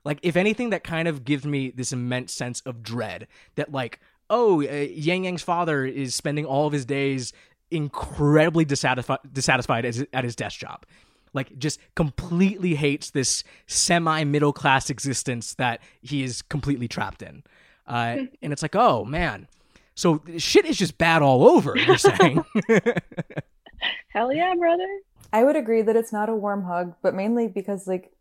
[0.07, 3.99] Like, if anything, that kind of gives me this immense sense of dread that, like,
[4.31, 7.33] oh, uh, Yang Yang's father is spending all of his days
[7.73, 10.87] incredibly dissatisfied, dissatisfied at his, at his desk job.
[11.35, 17.43] Like, just completely hates this semi middle class existence that he is completely trapped in.
[17.85, 19.49] Uh, and it's like, oh, man.
[19.97, 22.45] So shit is just bad all over, you're saying?
[24.09, 24.87] hell yeah brother
[25.33, 28.16] I would agree that it's not a warm hug, but mainly because like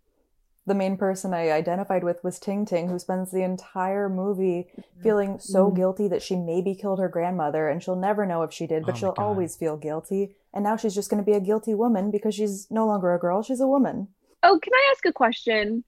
[0.66, 5.04] the main person I identified with was Ting Ting, who spends the entire movie mm-hmm.
[5.04, 5.76] feeling so mm.
[5.76, 8.86] guilty that she maybe killed her grandmother, and she'll never know if she did, Oh
[8.88, 9.24] but my she'll God.
[9.24, 10.36] always feel guilty.
[10.54, 13.20] And now she's just going to be a guilty woman because she's no longer a
[13.20, 14.08] girl; she's a woman.
[14.44, 15.84] Oh, can I ask a question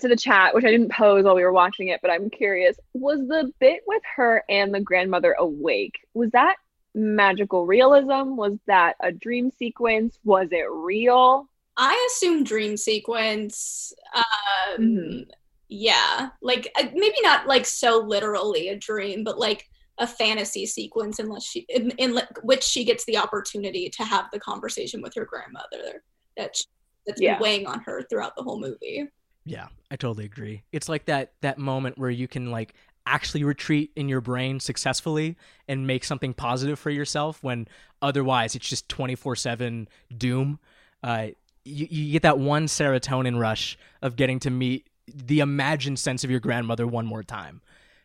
[0.00, 2.76] to the chat, which I didn't pose while we were watching it, but I'm curious.
[2.94, 5.94] Was the bit with her and the grandmother awake?
[6.14, 6.56] Was that
[6.94, 8.36] magical realism?
[8.36, 10.18] Was that a dream sequence?
[10.24, 11.48] Was it real?
[11.76, 13.92] I assume dream sequence.
[14.14, 15.26] Um, Mhm.
[15.68, 21.18] Yeah, like uh, maybe not like so literally a dream, but like a fantasy sequence,
[21.18, 25.14] unless she in, in li- which she gets the opportunity to have the conversation with
[25.14, 26.04] her grandmother
[26.36, 26.64] that she,
[27.06, 27.34] that's Yeah.
[27.34, 29.08] been weighing on her throughout the whole movie.
[29.44, 30.62] Yeah, I totally agree.
[30.72, 32.74] It's like that that moment where you can like
[33.06, 35.36] actually retreat in your brain successfully
[35.68, 37.66] and make something positive for yourself when
[38.02, 40.58] otherwise it's just 24/7 doom.
[41.02, 41.28] Uh
[41.66, 46.30] you, you get that one serotonin rush of getting to meet the imagined sense of
[46.30, 47.60] your grandmother one more time.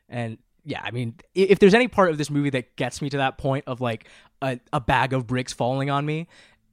[0.10, 3.18] And yeah, I mean, if there's any part of this movie that gets me to
[3.18, 4.08] that point of like
[4.42, 6.28] a, a bag of bricks falling on me,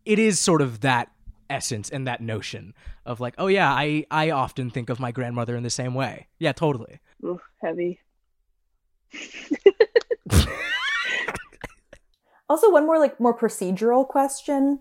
[0.04, 1.10] it is sort of that
[1.50, 2.74] essence and that notion
[3.06, 6.28] of like, oh yeah, I I often think of my grandmother in the same way.
[6.38, 7.00] Yeah, totally.
[7.24, 8.00] Oof, heavy.
[12.48, 14.80] Also, one more like more procedural question.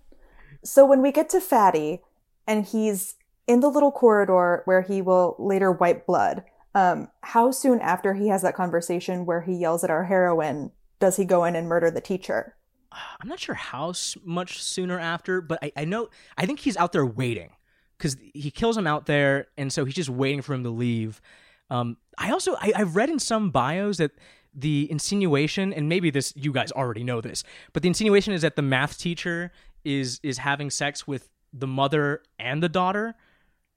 [0.63, 2.01] So when we get to Fatty
[2.45, 3.15] and he's
[3.47, 6.43] in the little corridor where he will later wipe blood,
[6.75, 11.17] um, how soon after he has that conversation where he yells at our heroine does
[11.17, 12.55] he go in and murder the teacher?
[12.91, 13.93] I'm not sure how
[14.23, 17.51] much sooner after, but I, I know I think he's out there waiting
[17.97, 21.21] because he kills him out there, and so he's just waiting for him to leave.
[21.69, 24.11] Um, I also I, I've read in some bios that
[24.53, 27.43] the insinuation, and maybe this you guys already know this,
[27.73, 29.51] but the insinuation is that the math teacher
[29.87, 33.15] is is having sex with the mother and the daughter.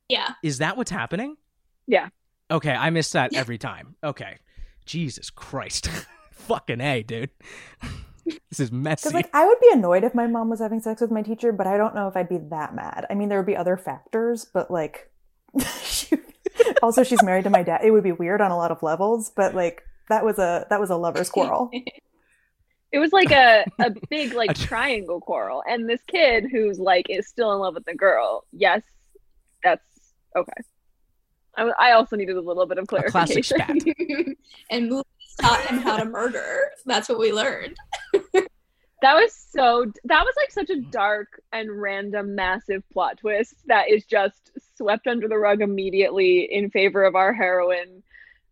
[0.09, 0.35] Yeah.
[0.43, 1.37] Is that what's happening?
[1.87, 2.09] Yeah.
[2.51, 3.95] Okay, I miss that every time.
[4.03, 4.39] Okay,
[4.85, 5.89] Jesus Christ,
[6.33, 7.31] fucking a, dude.
[8.27, 9.11] this is messy.
[9.11, 11.69] Like I would be annoyed if my mom was having sex with my teacher, but
[11.69, 13.07] I don't know if I'd be that mad.
[13.09, 15.11] I mean, there would be other factors, but like,
[15.83, 16.17] she-
[16.83, 17.83] also she's married to my dad.
[17.85, 20.81] It would be weird on a lot of levels, but like that was a that
[20.81, 21.71] was a lover's quarrel.
[22.93, 25.63] It was like a, a big like triangle quarrel.
[25.69, 28.45] And this kid who's like is still in love with the girl.
[28.53, 28.83] Yes,
[29.63, 29.85] that's
[30.37, 30.53] okay.
[31.57, 34.37] I, I also needed a little bit of a classic clarification.
[34.71, 35.05] and movies
[35.41, 36.71] taught him how to murder.
[36.87, 37.77] That's what we learned.
[39.03, 43.89] That was so that was like such a dark and random massive plot twist that
[43.89, 48.03] is just swept under the rug immediately in favor of our heroine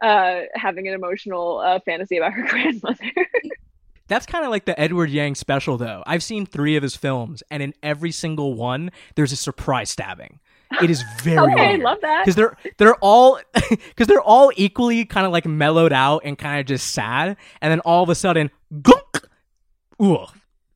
[0.00, 3.28] uh having an emotional uh, fantasy about her grandmother.
[4.08, 6.02] That's kind of like the Edward Yang special, though.
[6.06, 10.40] I've seen three of his films, and in every single one, there's a surprise stabbing.
[10.82, 11.80] It is very okay, weird.
[11.80, 12.24] love that.
[12.24, 13.40] because they're they're all
[13.70, 17.70] because they're all equally kind of like mellowed out and kind of just sad, and
[17.70, 18.50] then all of a sudden,
[18.82, 19.28] gunk,
[20.02, 20.26] ooh,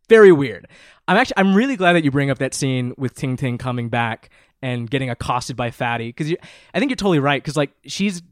[0.09, 0.69] very weird.
[1.09, 3.89] I'm actually I'm really glad that you bring up that scene with Ting Ting coming
[3.89, 4.31] back
[4.63, 6.33] and getting accosted by Fatty because
[6.73, 8.23] I think you're totally right because like she's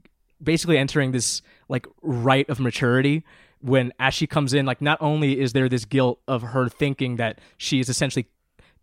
[0.43, 3.25] basically entering this like rite of maturity
[3.61, 7.17] when as she comes in like not only is there this guilt of her thinking
[7.17, 8.27] that she is essentially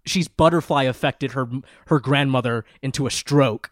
[0.06, 1.48] she's butterfly affected her
[1.88, 3.70] her grandmother into a stroke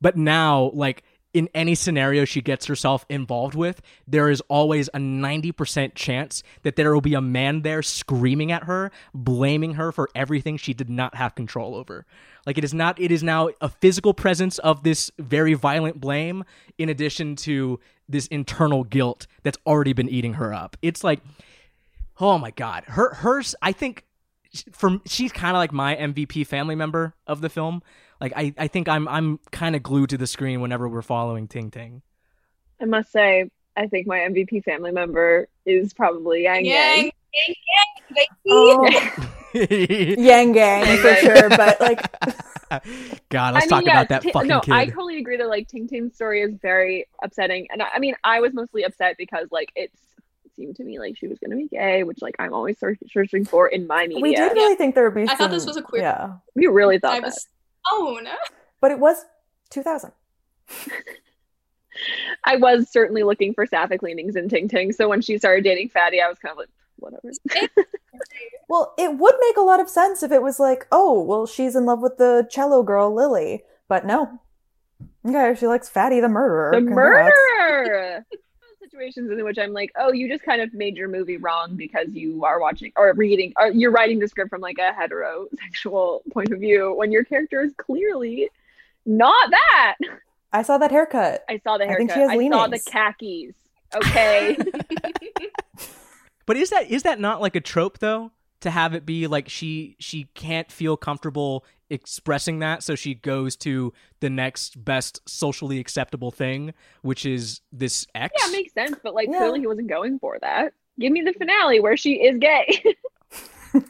[0.00, 1.02] but now like
[1.36, 6.76] in any scenario she gets herself involved with there is always a 90% chance that
[6.76, 10.88] there will be a man there screaming at her blaming her for everything she did
[10.88, 12.06] not have control over.
[12.46, 16.42] Like it is not it is now a physical presence of this very violent blame
[16.78, 20.78] in addition to this internal guilt that's already been eating her up.
[20.80, 21.20] It's like
[22.18, 22.84] oh my god.
[22.86, 24.06] Her hers i think
[24.72, 27.82] from she's kind of like my MVP family member of the film.
[28.20, 31.48] Like I, I think I'm I'm kind of glued to the screen whenever we're following
[31.48, 32.02] Ting Ting.
[32.80, 36.96] I must say, I think my MVP family member is probably Yang Yang.
[36.98, 37.54] Yang, yang,
[38.16, 38.26] yang.
[38.48, 38.88] Oh,
[39.54, 42.02] Yang Gang for sure, but like
[43.28, 44.74] God, let's I talk yeah, about that Ti- fucking no, kid.
[44.74, 48.14] I totally agree that like Ting Ting's story is very upsetting, and I, I mean,
[48.24, 49.98] I was mostly upset because like it's
[50.44, 52.98] it seemed to me like she was gonna be gay, which like I'm always search-
[53.10, 54.22] searching for in my media.
[54.22, 55.30] we did really think there would be.
[55.30, 57.26] I thought this was a queer- Yeah, We really thought I that.
[57.26, 57.48] was
[57.92, 58.20] oh
[58.80, 59.24] but it was
[59.70, 60.12] 2000.
[62.44, 65.88] I was certainly looking for sapphic leanings in Ting Ting, so when she started dating
[65.88, 67.30] Fatty, I was kind of like, whatever.
[68.68, 71.76] Well, it would make a lot of sense if it was like, oh, well, she's
[71.76, 74.40] in love with the cello girl Lily, but no.
[75.24, 76.72] Okay, she likes Fatty the murderer.
[76.72, 77.32] the Congrats.
[77.60, 78.26] murderer.
[78.96, 82.08] Situations in which I'm like, oh, you just kind of made your movie wrong because
[82.12, 86.50] you are watching or reading, or you're writing the script from like a heterosexual point
[86.50, 88.48] of view when your character is clearly
[89.04, 89.96] not that.
[90.52, 91.44] I saw that haircut.
[91.46, 91.86] I saw the haircut.
[91.86, 91.98] I haircut.
[91.98, 93.54] think she has I saw the khakis.
[93.94, 94.56] Okay.
[96.46, 98.30] But is that is that not like a trope though?
[98.60, 103.56] To have it be like she she can't feel comfortable expressing that, so she goes
[103.56, 108.34] to the next best socially acceptable thing, which is this X.
[108.40, 109.38] yeah, it makes sense, but like Yeah.
[109.38, 110.72] clearly he wasn't going for that.
[110.98, 112.82] Give me the finale where she is gay.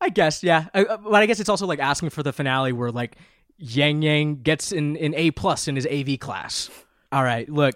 [0.00, 0.66] I guess, yeah.
[0.74, 3.16] I, uh, but I guess it's also like asking for the finale where like
[3.58, 6.70] Yang Yang gets an, an A plus in his AV class.
[7.10, 7.74] All right, look,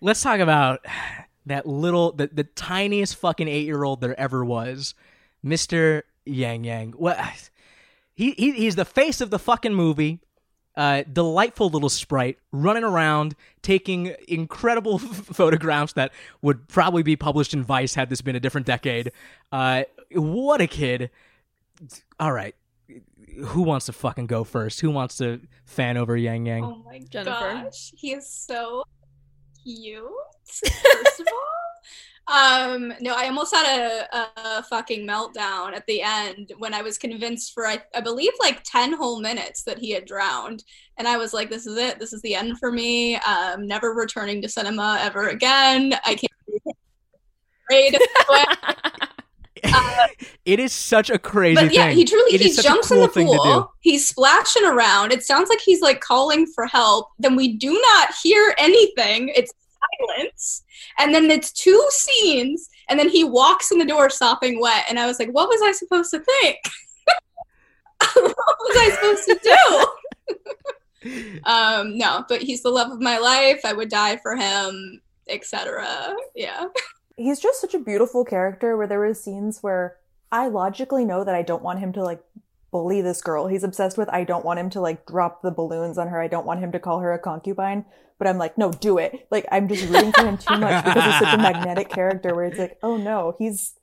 [0.00, 0.80] let's talk about
[1.46, 4.94] that little, the, the tiniest fucking eight year old there ever was,
[5.42, 6.92] Mister Yang Yang.
[6.92, 7.49] What?
[8.14, 10.20] He, he he's the face of the fucking movie.
[10.76, 17.62] Uh, delightful little sprite running around taking incredible photographs that would probably be published in
[17.62, 19.10] Vice had this been a different decade.
[19.50, 21.10] Uh, what a kid!
[22.20, 22.54] All right,
[23.46, 24.80] who wants to fucking go first?
[24.80, 26.64] Who wants to fan over Yang Yang?
[26.64, 27.30] Oh my Jennifer.
[27.30, 28.84] gosh, he is so
[29.64, 30.02] cute.
[30.46, 36.52] First of all, um, no, I almost had a, a fucking meltdown at the end
[36.58, 40.04] when I was convinced for I, I believe like ten whole minutes that he had
[40.04, 40.64] drowned,
[40.98, 41.98] and I was like, "This is it.
[41.98, 43.16] This is the end for me.
[43.16, 45.94] Um, never returning to cinema ever again.
[46.04, 46.26] I can't."
[50.44, 51.96] It is such a crazy But yeah, thing.
[51.98, 53.38] he truly It he is such a jumps cool in the thing to do.
[53.38, 53.72] pool.
[53.80, 55.12] He's splashing around.
[55.12, 57.08] It sounds like he's like calling for help.
[57.18, 59.28] Then we do not hear anything.
[59.36, 59.52] It's
[60.08, 60.62] silence,
[60.98, 64.98] and then it's two scenes, and then he walks in the door sopping wet, and
[64.98, 66.58] I was like, what was I supposed to think?
[68.14, 69.86] what was I supposed to
[71.02, 71.40] do?
[71.44, 73.60] um, no, but he's the love of my life.
[73.64, 76.14] I would die for him, etc.
[76.34, 76.64] Yeah.
[77.20, 79.96] He's just such a beautiful character where there was scenes where
[80.32, 82.22] I logically know that I don't want him to like
[82.70, 84.08] bully this girl he's obsessed with.
[84.08, 86.20] I don't want him to like drop the balloons on her.
[86.20, 87.84] I don't want him to call her a concubine.
[88.18, 89.26] But I'm like, no, do it.
[89.30, 92.44] Like I'm just rooting for him too much because he's such a magnetic character where
[92.44, 93.74] it's like, oh no, he's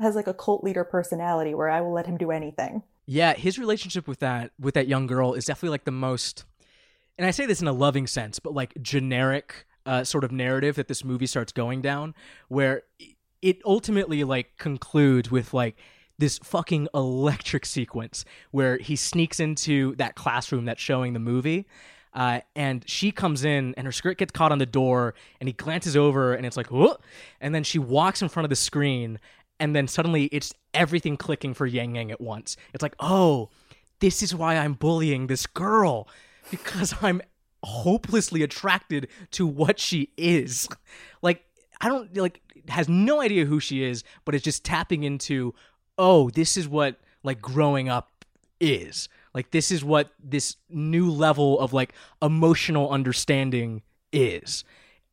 [0.00, 2.82] has like a cult leader personality where I will let him do anything.
[3.06, 6.44] Yeah, his relationship with that with that young girl is definitely like the most
[7.18, 10.76] and I say this in a loving sense, but like generic uh, sort of narrative
[10.76, 12.14] that this movie starts going down
[12.48, 12.82] where
[13.40, 15.76] it ultimately like concludes with like
[16.18, 21.66] this fucking electric sequence where he sneaks into that classroom that's showing the movie
[22.14, 25.52] uh, and she comes in and her skirt gets caught on the door and he
[25.52, 26.96] glances over and it's like Whoa!
[27.40, 29.18] and then she walks in front of the screen
[29.58, 33.48] and then suddenly it's everything clicking for yang yang at once it's like oh
[34.00, 36.08] this is why i'm bullying this girl
[36.50, 37.20] because i'm
[37.62, 40.68] hopelessly attracted to what she is
[41.22, 41.44] like
[41.80, 45.54] i don't like has no idea who she is but is just tapping into
[45.98, 48.24] oh this is what like growing up
[48.60, 53.82] is like this is what this new level of like emotional understanding
[54.12, 54.64] is.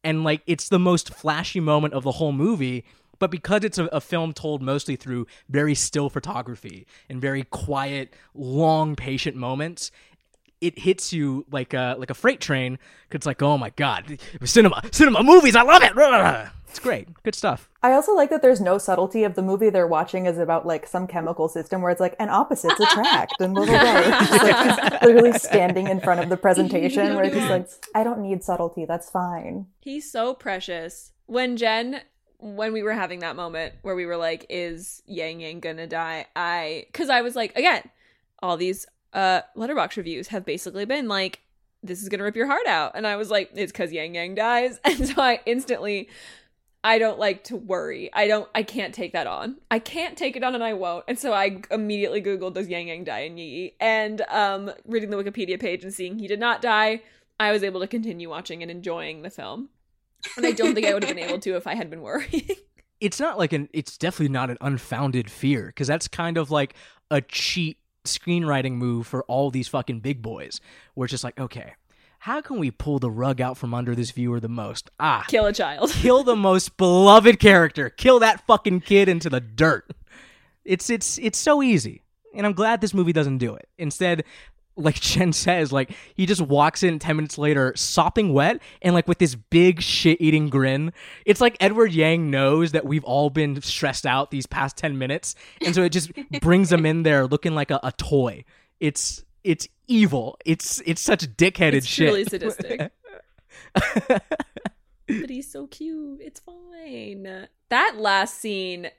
[0.03, 2.85] And like it's the most flashy moment of the whole movie,
[3.17, 8.15] but because it's a, a, film told mostly through very still photography and very quiet,
[8.33, 9.91] long, patient moments,
[10.61, 12.77] it hits you like a like a freight train.
[13.09, 15.93] Cause it's like, oh my god, cinema, cinema, movies, I love it.
[16.69, 17.67] It's great, good stuff.
[17.81, 20.85] I also like that there's no subtlety of the movie they're watching is about like
[20.85, 23.99] some chemical system where it's like and opposites attract and blah blah blah.
[23.99, 28.03] It's just, like, he's literally standing in front of the presentation where he's like, I
[28.03, 29.65] don't need subtlety, that's fine.
[29.79, 31.11] He's so precious.
[31.25, 32.01] When Jen
[32.37, 36.27] when we were having that moment where we were like, is Yang Yang gonna die?
[36.35, 37.81] I because I was like, again,
[38.43, 41.41] all these uh Letterboxd reviews have basically been like
[41.81, 42.91] this is gonna rip your heart out.
[42.95, 44.79] And i was like it's because yang yang dies.
[44.85, 46.09] And so i instantly
[46.83, 48.09] i don't like to worry.
[48.13, 49.57] I don't i can't take that on.
[49.71, 51.05] I can't take it on and i won't.
[51.07, 55.17] And so i immediately googled does yang yang die in yi and um reading the
[55.17, 57.01] wikipedia page and seeing he did not die
[57.39, 59.69] i was able to continue watching and enjoying the film.
[60.35, 62.49] And i don't think i would have been able to if i had been worrying.
[63.01, 66.73] It's not like an it's definitely not an unfounded fear because that's kind of like
[67.09, 67.77] a cheat
[68.17, 70.59] screenwriting move for all these fucking big boys.
[70.93, 71.73] Where it's just like, okay,
[72.19, 74.91] how can we pull the rug out from under this viewer the most?
[74.99, 75.89] Ah, kill a child.
[75.93, 77.89] kill the most beloved character.
[77.89, 79.89] Kill that fucking kid into the dirt.
[80.65, 82.03] It's it's it's so easy.
[82.35, 83.67] And I'm glad this movie doesn't do it.
[83.77, 84.23] Instead,
[84.79, 89.07] like Jen says, like he just walks in 10 minutes later, sopping wet and like
[89.07, 90.93] with this big shit eating grin.
[91.25, 95.35] It's like Edward Yang knows that we've all been stressed out these past 10 minutes.
[95.65, 96.11] And so it just
[96.41, 98.45] brings him in there looking like a, a toy.
[98.79, 100.37] It's it's evil.
[100.45, 102.07] It's it's such dickheaded it's shit.
[102.07, 102.91] Really sadistic.
[103.73, 106.21] but he's so cute.
[106.21, 107.47] It's fine.
[107.69, 108.89] That last scene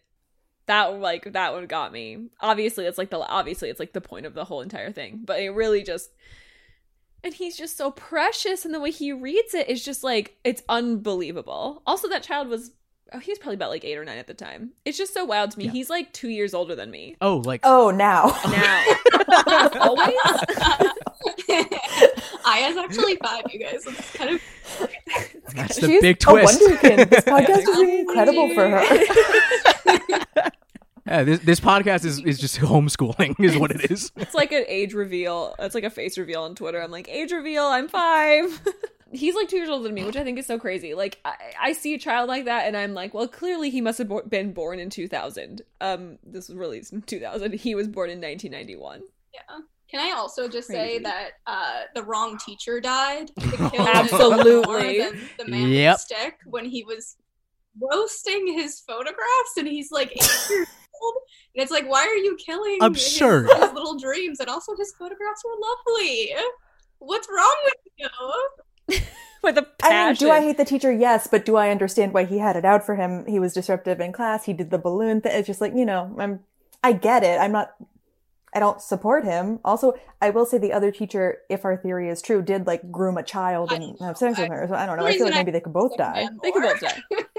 [0.71, 2.29] that like that one got me.
[2.41, 5.41] Obviously, it's like the obviously it's like the point of the whole entire thing, but
[5.41, 6.11] it really just
[7.25, 10.63] and he's just so precious and the way he reads it is just like it's
[10.69, 11.83] unbelievable.
[11.89, 12.71] Also that child was
[13.13, 14.71] oh he was probably about like 8 or 9 at the time.
[14.85, 15.65] It's just so wild to me.
[15.65, 15.73] Yeah.
[15.73, 17.17] He's like 2 years older than me.
[17.21, 18.29] Oh, like Oh, now.
[18.49, 19.69] Now.
[19.81, 20.15] Always.
[22.47, 23.85] Aya's actually 5, you guys.
[23.87, 24.41] It's kind of
[25.55, 26.61] That's the She's big twist.
[26.61, 27.11] A wonderkind.
[27.11, 30.51] This podcast is incredible for her.
[31.11, 34.13] Yeah, this, this podcast is, is just homeschooling, is what it is.
[34.15, 35.57] It's like an age reveal.
[35.59, 36.81] It's like a face reveal on Twitter.
[36.81, 38.61] I'm like, age reveal, I'm five.
[39.13, 40.95] He's like two years older than me, which I think is so crazy.
[40.95, 43.99] Like, I, I see a child like that, and I'm like, well, clearly he must
[43.99, 45.63] have bo- been born in 2000.
[45.81, 47.55] Um, this was released in 2000.
[47.55, 49.03] He was born in 1991.
[49.35, 49.41] Yeah.
[49.91, 50.99] Can I also just Crazy.
[50.99, 53.33] say that uh, the wrong teacher died?
[53.77, 55.01] Absolutely.
[55.37, 55.99] the man yep.
[55.99, 57.17] stick when he was
[57.81, 60.69] roasting his photographs, and he's like eight years
[61.03, 61.15] old.
[61.55, 64.41] And it's like, why are you killing absurd his, his little dreams?
[64.41, 66.33] And also, his photographs were lovely.
[66.99, 69.01] What's wrong with you?
[69.43, 69.97] with a passion.
[69.97, 70.93] I mean, do I hate the teacher?
[70.93, 73.25] Yes, but do I understand why he had it out for him?
[73.27, 74.45] He was disruptive in class.
[74.45, 75.33] He did the balloon thing.
[75.35, 76.41] It's just like you know, I'm.
[76.83, 77.39] I get it.
[77.41, 77.75] I'm not.
[78.53, 79.61] I don't support him.
[79.65, 83.17] Also, I will say the other teacher, if our theory is true, did like groom
[83.17, 84.67] a child and have sex with her.
[84.69, 85.07] So I don't know.
[85.07, 86.29] I feel like maybe they could both die.
[86.43, 87.01] They could both die.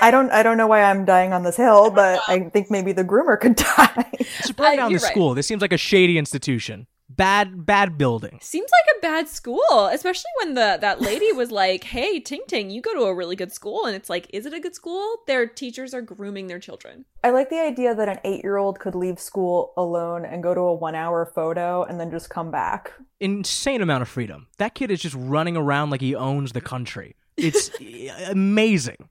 [0.00, 2.92] I don't I don't know why I'm dying on this hill, but I think maybe
[2.92, 4.10] the groomer could die.
[4.38, 5.30] Just burn down the school.
[5.30, 5.36] Right.
[5.36, 6.86] This seems like a shady institution.
[7.08, 8.38] bad bad building.
[8.42, 12.70] Seems like a bad school, especially when the that lady was like, "Hey, Ting Ting,
[12.70, 15.18] you go to a really good school," and it's like, "Is it a good school?"
[15.26, 17.04] Their teachers are grooming their children.
[17.24, 20.54] I like the idea that an eight year old could leave school alone and go
[20.54, 22.92] to a one hour photo and then just come back.
[23.20, 24.48] Insane amount of freedom.
[24.58, 27.16] That kid is just running around like he owns the country.
[27.36, 27.70] It's
[28.30, 29.08] amazing.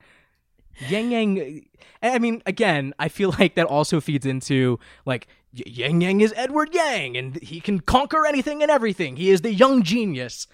[0.89, 1.65] Yang Yang.
[2.01, 6.73] I mean, again, I feel like that also feeds into like Yang Yang is Edward
[6.73, 9.15] Yang, and he can conquer anything and everything.
[9.15, 10.47] He is the young genius.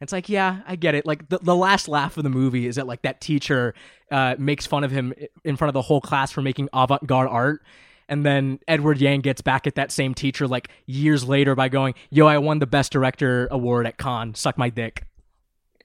[0.00, 1.06] It's like, yeah, I get it.
[1.06, 3.74] Like the, the last laugh of the movie is that like that teacher
[4.10, 7.62] uh, makes fun of him in front of the whole class for making avant-garde art.
[8.08, 11.94] And then Edward Yang gets back at that same teacher like years later by going,
[12.10, 14.38] "Yo, I won the best director award at Cannes.
[14.38, 15.04] Suck my dick."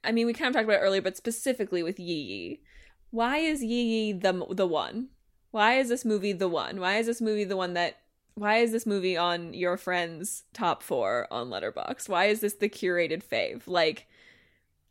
[0.03, 2.61] I mean, we kind of talked about it earlier, but specifically with Yi Yi,
[3.11, 5.09] why is Yi Yi the the one?
[5.51, 6.79] Why is this movie the one?
[6.79, 7.97] Why is this movie the one that?
[8.35, 12.07] Why is this movie on your friend's top four on Letterboxd?
[12.07, 13.63] Why is this the curated fave?
[13.67, 14.07] Like,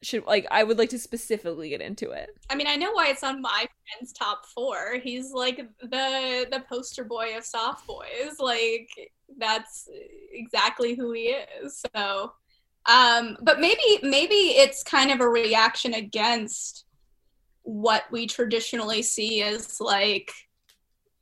[0.02, 2.30] should like I would like to specifically get into it.
[2.50, 4.98] I mean, I know why it's on my friend's top four.
[5.02, 8.38] He's like the the poster boy of soft boys.
[8.38, 8.90] Like
[9.38, 9.88] that's
[10.32, 11.82] exactly who he is.
[11.94, 12.32] So,
[12.86, 16.84] um, but maybe maybe it's kind of a reaction against
[17.70, 20.32] what we traditionally see as like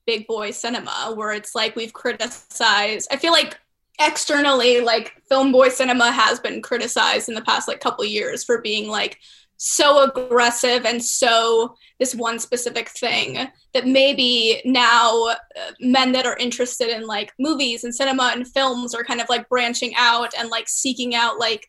[0.07, 3.09] big boy cinema, where it's like we've criticized.
[3.11, 3.59] I feel like
[4.01, 8.63] externally like film boy cinema has been criticized in the past like couple years for
[8.63, 9.19] being like
[9.59, 15.35] so aggressive and so this one specific thing that maybe now uh,
[15.81, 19.49] men that are interested in like movies and cinema and films are kind of like
[19.49, 21.67] branching out and like seeking out like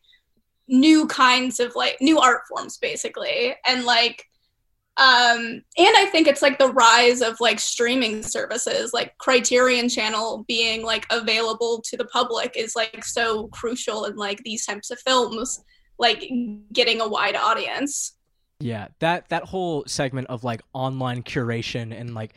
[0.68, 4.29] new kinds of like new art forms basically and like
[5.00, 10.45] um and i think it's like the rise of like streaming services like criterion channel
[10.47, 15.00] being like available to the public is like so crucial in like these types of
[15.00, 15.64] films
[16.00, 16.24] like
[16.74, 18.14] getting a wide audience.
[18.62, 22.34] Yeah, that that whole segment of like online curation and like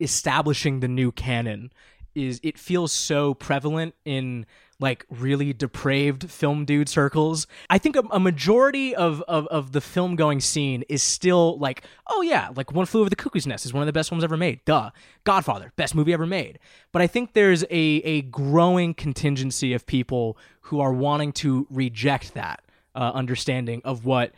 [0.00, 1.72] establishing the new canon
[2.14, 4.46] is it feels so prevalent in
[4.78, 7.46] like really depraved film dude circles.
[7.70, 11.82] I think a, a majority of, of of the film going scene is still like,
[12.08, 14.24] oh yeah, like One Flew Over the Cuckoo's Nest is one of the best films
[14.24, 14.64] ever made.
[14.64, 14.90] Duh.
[15.24, 16.58] Godfather, best movie ever made.
[16.92, 17.66] But I think there's a
[18.04, 22.62] a growing contingency of people who are wanting to reject that
[22.94, 24.32] uh, understanding of what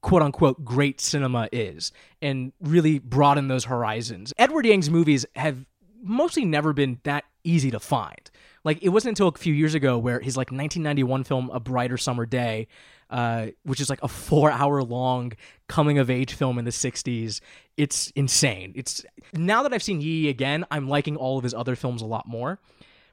[0.00, 4.32] quote unquote great cinema is and really broaden those horizons.
[4.38, 5.64] Edward Yang's movies have
[6.02, 8.30] mostly never been that easy to find.
[8.64, 11.98] Like it wasn't until a few years ago where his like 1991 film A Brighter
[11.98, 12.66] Summer Day,
[13.10, 15.32] uh, which is like a four hour long
[15.68, 17.40] coming of age film in the 60s.
[17.76, 18.72] It's insane.
[18.74, 19.04] It's
[19.34, 22.26] now that I've seen Yi again, I'm liking all of his other films a lot
[22.26, 22.58] more.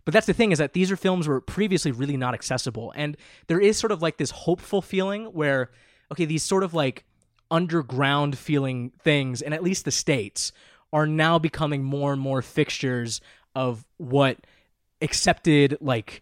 [0.03, 3.15] But that's the thing is that these are films were previously really not accessible, and
[3.45, 5.69] there is sort of like this hopeful feeling where
[6.11, 7.05] okay, these sort of like
[7.51, 10.51] underground feeling things, and at least the states
[10.91, 13.21] are now becoming more and more fixtures
[13.53, 14.39] of what
[15.01, 16.21] accepted like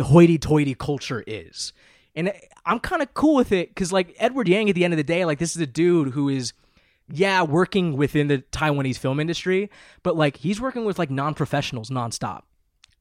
[0.00, 1.72] hoity-toity culture is.
[2.14, 2.32] And
[2.64, 5.04] I'm kind of cool with it because like Edward Yang at the end of the
[5.04, 6.52] day, like this is a dude who is
[7.08, 9.70] yeah, working within the Taiwanese film industry,
[10.02, 12.42] but like he's working with like non-professionals nonstop.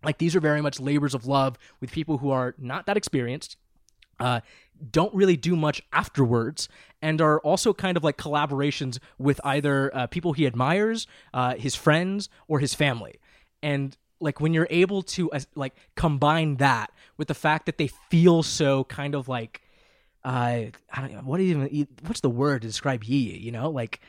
[0.03, 3.57] Like these are very much labors of love with people who are not that experienced,
[4.19, 4.41] uh,
[4.91, 6.69] don't really do much afterwards,
[7.01, 11.75] and are also kind of like collaborations with either uh, people he admires, uh, his
[11.75, 13.15] friends, or his family.
[13.63, 17.87] And like when you're able to uh, like combine that with the fact that they
[17.87, 19.61] feel so kind of like
[20.25, 23.37] uh, I don't know what even what's the word to describe Yi?
[23.37, 24.01] You know, like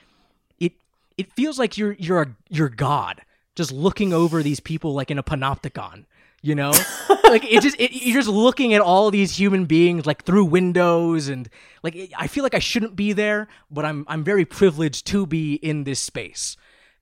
[0.59, 0.73] it
[1.19, 3.21] it feels like you're you're a you're God
[3.55, 6.07] just looking over these people like in a panopticon.
[6.41, 6.71] You know,
[7.25, 11.29] like it just it, you're just looking at all these human beings like through windows
[11.29, 11.51] and
[11.83, 15.27] like it, I feel like I shouldn't be there, but I'm I'm very privileged to
[15.27, 16.57] be in this space,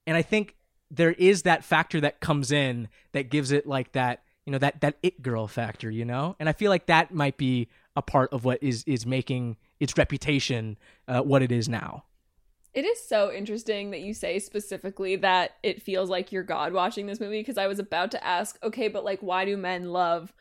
[0.08, 0.56] and I think
[0.90, 4.80] there is that factor that comes in that gives it like that you know that
[4.82, 8.32] that it girl factor, you know, and I feel like that might be a part
[8.32, 10.76] of what is is making its reputation
[11.08, 12.04] uh, what it is now.
[12.74, 17.06] It is so interesting that you say specifically that it feels like you're God watching
[17.06, 20.34] this movie because I was about to ask, okay, but like, why do men love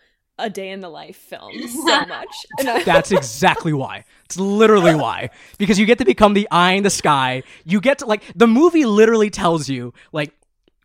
[0.43, 2.27] a day in the life film so much?
[2.59, 4.05] I- That's exactly why.
[4.25, 5.29] It's literally why.
[5.57, 7.43] Because you get to become the eye in the sky.
[7.65, 10.31] You get to like the movie literally tells you like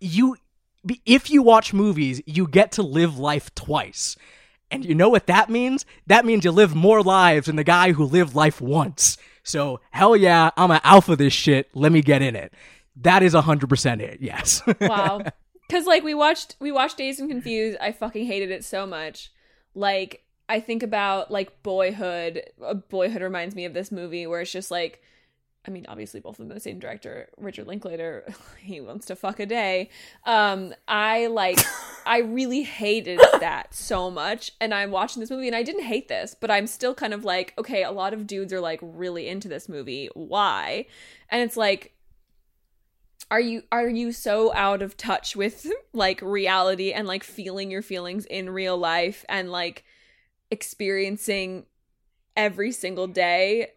[0.00, 0.36] you
[1.04, 4.16] if you watch movies, you get to live life twice.
[4.70, 5.84] And you know what that means?
[6.06, 9.16] That means you live more lives than the guy who lived life once.
[9.42, 11.68] So, hell yeah, I'm an alpha this shit.
[11.74, 12.52] Let me get in it.
[12.96, 14.18] That is 100% it.
[14.20, 14.62] Yes.
[14.80, 15.22] wow.
[15.70, 17.78] Cuz like we watched we watched Dazed and Confused.
[17.80, 19.30] I fucking hated it so much.
[19.78, 22.42] Like I think about like Boyhood.
[22.64, 25.02] Uh, Boyhood reminds me of this movie where it's just like
[25.66, 28.26] I mean, obviously both of them the same director, Richard Linklater.
[28.58, 29.88] He wants to fuck a day.
[30.24, 31.58] Um, I like,
[32.06, 36.08] I really hated that so much, and I'm watching this movie, and I didn't hate
[36.08, 39.26] this, but I'm still kind of like, okay, a lot of dudes are like really
[39.26, 40.10] into this movie.
[40.12, 40.84] Why?
[41.30, 41.92] And it's like,
[43.30, 47.82] are you are you so out of touch with like reality and like feeling your
[47.82, 49.84] feelings in real life and like
[50.50, 51.66] experiencing
[52.36, 53.68] every single day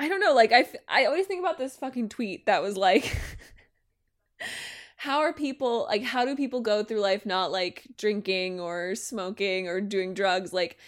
[0.00, 0.32] I don't know.
[0.32, 3.14] Like I, I always think about this fucking tweet that was like,
[4.96, 6.02] how are people like?
[6.02, 10.54] How do people go through life not like drinking or smoking or doing drugs?
[10.54, 10.78] Like,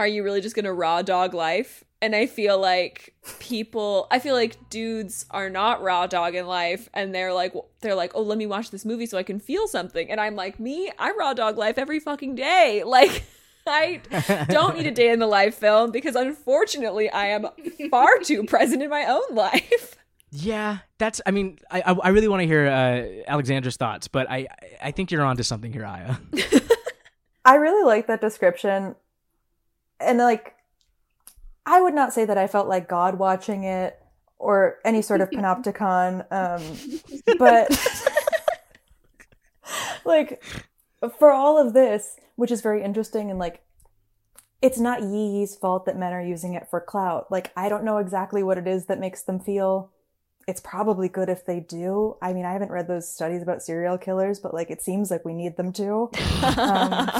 [0.00, 1.84] are you really just gonna raw dog life?
[2.02, 6.88] And I feel like people, I feel like dudes are not raw dog in life,
[6.94, 9.68] and they're like, they're like, oh, let me watch this movie so I can feel
[9.68, 10.10] something.
[10.10, 12.82] And I'm like, me, I raw dog life every fucking day.
[12.90, 13.24] Like.
[13.66, 14.00] I
[14.48, 17.46] don't need a day in the life film because unfortunately I am
[17.90, 19.96] far too present in my own life.
[20.32, 21.20] Yeah, that's.
[21.26, 24.46] I mean, I I, I really want to hear uh, Alexandra's thoughts, but I
[24.80, 26.16] I think you're onto something here, Aya.
[27.44, 28.94] I really like that description,
[29.98, 30.54] and like,
[31.66, 33.98] I would not say that I felt like God watching it
[34.38, 36.62] or any sort of panopticon, um,
[37.38, 37.70] but
[40.04, 40.42] like
[41.18, 43.62] for all of this, which is very interesting and like
[44.62, 47.30] it's not Yi Yi's fault that men are using it for clout.
[47.30, 49.90] Like I don't know exactly what it is that makes them feel
[50.46, 52.16] it's probably good if they do.
[52.20, 55.24] I mean, I haven't read those studies about serial killers, but like it seems like
[55.24, 56.10] we need them to.
[56.58, 57.10] um,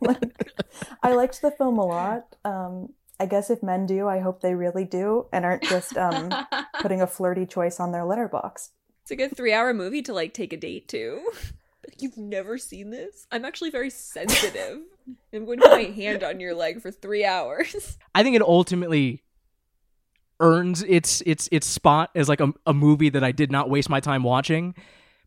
[0.00, 0.54] like,
[1.02, 2.36] I liked the film a lot.
[2.44, 6.30] Um, I guess if men do, I hope they really do and aren't just um,
[6.80, 8.70] putting a flirty choice on their letterboxd.
[9.02, 11.30] It's a good three-hour movie to like take a date to.
[11.98, 13.26] You've never seen this?
[13.30, 14.80] I'm actually very sensitive.
[15.32, 17.96] I'm going to put my hand on your leg for three hours.
[18.14, 19.22] I think it ultimately
[20.40, 23.88] earns its its its spot as like a, a movie that I did not waste
[23.88, 24.74] my time watching.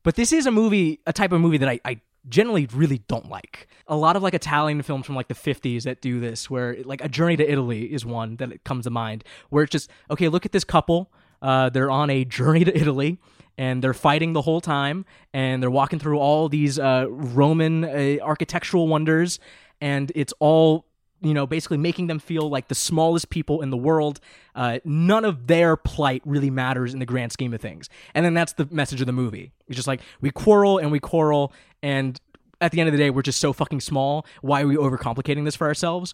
[0.03, 3.29] But this is a movie, a type of movie that I, I generally really don't
[3.29, 3.67] like.
[3.87, 7.03] A lot of like Italian films from like the 50s that do this, where like
[7.03, 10.45] A Journey to Italy is one that comes to mind, where it's just, okay, look
[10.45, 11.11] at this couple.
[11.41, 13.17] Uh, they're on a journey to Italy
[13.57, 18.17] and they're fighting the whole time and they're walking through all these uh, roman uh,
[18.21, 19.39] architectural wonders
[19.81, 20.85] and it's all
[21.21, 24.19] you know basically making them feel like the smallest people in the world.
[24.55, 27.89] Uh, none of their plight really matters in the grand scheme of things.
[28.13, 29.51] And then that's the message of the movie.
[29.67, 32.19] It's just like we quarrel and we quarrel and
[32.61, 34.25] at the end of the day we're just so fucking small.
[34.41, 36.13] Why are we overcomplicating this for ourselves?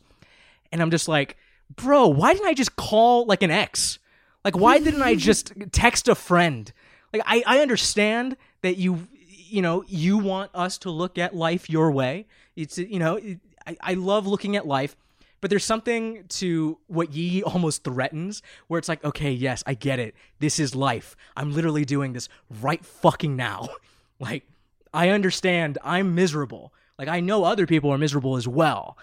[0.72, 1.38] And i'm just like
[1.76, 3.99] bro why didn't i just call like an ex?
[4.43, 6.72] Like why didn't i just text a friend?
[7.14, 11.70] Like I, I understand that you you know you want us to look at life
[11.70, 12.26] your way.
[12.56, 14.95] It's you know it, I, I love looking at life
[15.41, 19.99] but there's something to what Yi almost threatens where it's like okay yes i get
[19.99, 20.16] it.
[20.39, 21.16] This is life.
[21.36, 22.30] I'm literally doing this
[22.61, 23.70] right fucking now.
[24.18, 24.47] Like
[24.93, 26.74] i understand i'm miserable.
[26.97, 28.97] Like i know other people are miserable as well.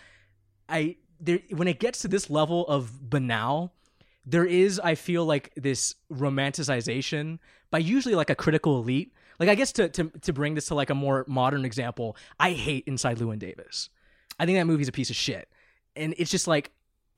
[0.71, 3.75] I there when it gets to this level of banal
[4.25, 7.41] there is i feel like this romanticization
[7.73, 9.13] by usually like a critical elite.
[9.41, 12.53] Like I guess to to to bring this to like a more modern example, I
[12.53, 13.89] hate Inside Llewyn Davis.
[14.39, 15.49] I think that movie's a piece of shit.
[15.97, 16.71] And it's just like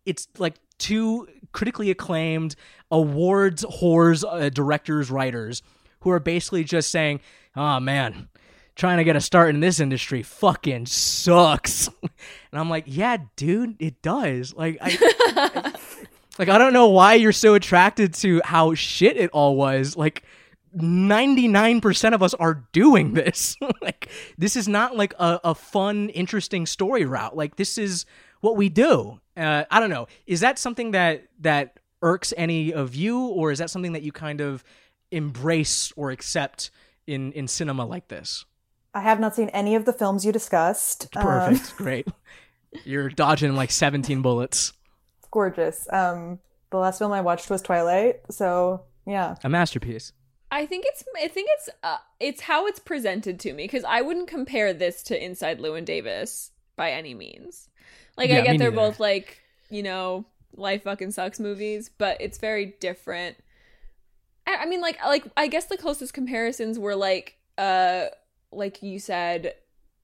[0.04, 2.56] it's like two critically acclaimed
[2.90, 5.62] awards whores uh, directors writers
[6.00, 7.20] who are basically just saying,
[7.56, 8.28] "Oh man,
[8.74, 13.76] trying to get a start in this industry fucking sucks." and I'm like, "Yeah, dude,
[13.78, 15.72] it does." Like I
[16.38, 19.96] like I don't know why you're so attracted to how shit it all was.
[19.96, 20.24] Like
[20.76, 23.56] 99% of us are doing this.
[23.82, 27.36] like, this is not like a, a, fun, interesting story route.
[27.36, 28.06] Like, this is
[28.40, 29.20] what we do.
[29.36, 30.06] Uh, I don't know.
[30.26, 34.12] Is that something that, that irks any of you, or is that something that you
[34.12, 34.64] kind of
[35.10, 36.70] embrace or accept
[37.06, 38.44] in, in cinema like this?
[38.94, 41.10] I have not seen any of the films you discussed.
[41.12, 41.70] Perfect.
[41.70, 42.08] Um, Great.
[42.84, 44.72] You're dodging like 17 bullets.
[45.30, 45.88] Gorgeous.
[45.92, 46.38] Um,
[46.70, 48.20] the last film I watched was Twilight.
[48.30, 49.36] So, yeah.
[49.42, 50.12] A masterpiece.
[50.54, 54.02] I think it's I think it's uh, it's how it's presented to me because I
[54.02, 57.68] wouldn't compare this to Inside Llewyn Davis by any means.
[58.16, 60.26] Like yeah, I get they're both like you know
[60.56, 63.36] life fucking sucks movies, but it's very different.
[64.46, 68.04] I, I mean, like like I guess the closest comparisons were like uh
[68.52, 69.54] like you said,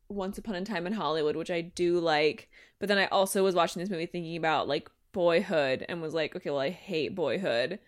[0.09, 2.49] Once Upon a Time in Hollywood, which I do like,
[2.81, 6.37] but then I also was watching this movie thinking about like boyhood and was like,
[6.37, 7.79] okay, well, I hate boyhood.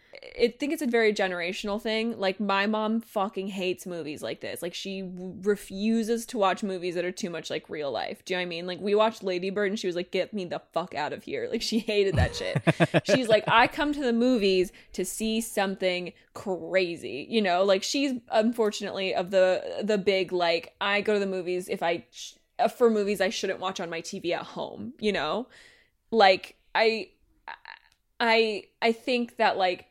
[0.40, 2.18] I think it's a very generational thing.
[2.18, 4.62] Like, my mom fucking hates movies like this.
[4.62, 5.08] Like, she
[5.42, 8.24] refuses to watch movies that are too much like real life.
[8.24, 8.66] Do you know what I mean?
[8.66, 11.22] Like, we watched Lady Bird and she was like, get me the fuck out of
[11.22, 11.48] here.
[11.50, 12.62] Like, she hated that shit.
[13.04, 17.26] she's like, I come to the movies to see something crazy.
[17.28, 21.68] You know, like, she's unfortunately of the, the big, like, I go to the movies
[21.68, 22.34] if I, sh-
[22.76, 25.48] for movies I shouldn't watch on my TV at home, you know?
[26.10, 27.10] Like, I
[28.20, 29.86] I I think that like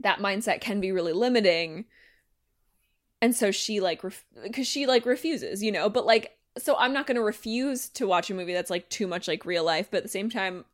[0.00, 1.86] that mindset can be really limiting.
[3.20, 6.92] And so she like ref- cuz she like refuses, you know, but like so I'm
[6.92, 9.88] not going to refuse to watch a movie that's like too much like real life,
[9.90, 10.64] but at the same time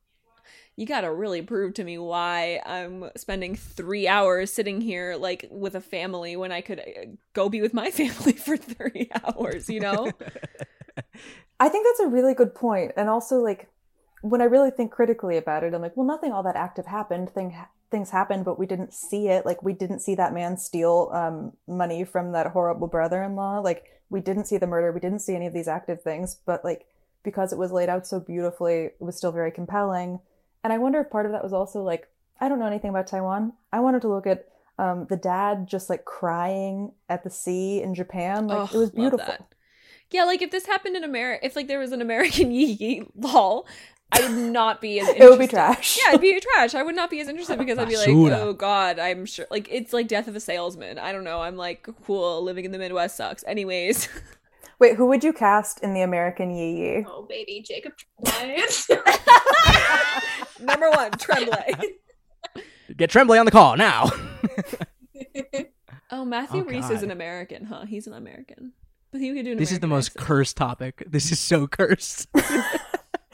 [0.77, 5.47] you got to really prove to me why I'm spending 3 hours sitting here like
[5.51, 9.69] with a family when I could uh, go be with my family for 3 hours,
[9.69, 10.13] you know?
[11.61, 12.93] I think that's a really good point.
[12.97, 13.69] And also, like,
[14.25, 17.29] when I really think critically about it, I'm like, well, nothing all that active happened.
[17.29, 17.55] Thing,
[17.91, 19.45] things happened, but we didn't see it.
[19.45, 23.59] Like, we didn't see that man steal um, money from that horrible brother in law.
[23.59, 24.93] Like, we didn't see the murder.
[24.93, 26.39] We didn't see any of these active things.
[26.47, 26.87] But, like,
[27.23, 30.21] because it was laid out so beautifully, it was still very compelling.
[30.63, 32.09] And I wonder if part of that was also like,
[32.41, 33.53] I don't know anything about Taiwan.
[33.75, 34.49] I wanted to look at
[34.79, 38.49] um, the dad just like crying at the sea in Japan.
[38.49, 39.37] Like, Oh, it was beautiful.
[40.11, 43.07] Yeah, like if this happened in America, if like there was an American Yi Yi
[43.17, 43.67] lol,
[44.15, 45.09] I would not be as.
[45.17, 45.99] It would be trash.
[46.01, 46.75] Yeah, it'd be trash.
[46.75, 49.47] I would not be as interested because I'd be like, oh god, I'm sure.
[49.51, 50.99] Like it's like Death of a Salesman.
[50.99, 51.41] I don't know.
[51.43, 52.43] I'm like, cool.
[52.43, 53.45] Living in the Midwest sucks.
[53.47, 54.09] Anyways,
[54.79, 57.07] Wait, who would you cast in the American Yi Yi?
[57.09, 57.93] Oh baby, Jacob
[58.25, 58.63] Tremblay.
[60.61, 61.73] number one, Tremblay.
[62.97, 64.11] Get Tremblay on the call now.
[66.11, 67.87] Oh, Matthew Oh, Reese is an American, huh?
[67.87, 68.73] He's an American.
[69.11, 70.27] But he could do an this is the American most accent.
[70.27, 71.03] cursed topic.
[71.07, 72.29] This is so cursed.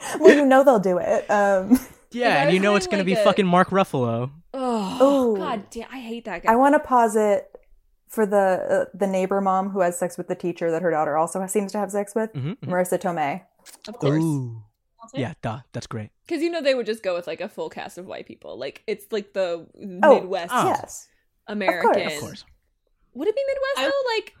[0.19, 1.29] well, you know they'll do it.
[1.29, 1.79] Um,
[2.13, 4.31] Yeah, and you know doing, it's gonna be a- fucking Mark Ruffalo.
[4.53, 5.37] Oh, Ooh.
[5.37, 5.87] god damn!
[5.93, 6.51] I hate that guy.
[6.51, 7.47] I want to pause it
[8.09, 11.15] for the uh, the neighbor mom who has sex with the teacher that her daughter
[11.15, 12.67] also seems to have sex with, Mhm, mhm.
[12.69, 13.43] Marisa Tomei.
[13.87, 14.21] of course.
[14.21, 14.61] Ooh.
[15.13, 15.59] Yeah, duh.
[15.71, 16.09] That's great.
[16.27, 18.57] Because you know they would just go with like a full cast of white people.
[18.59, 19.65] Like it's like the
[20.03, 20.67] Oh, Midwest Oh.
[20.67, 21.07] Yes.
[21.47, 22.07] American.
[22.07, 22.43] Of course.
[23.13, 24.15] Would it be Midwest I- though?
[24.17, 24.33] Like,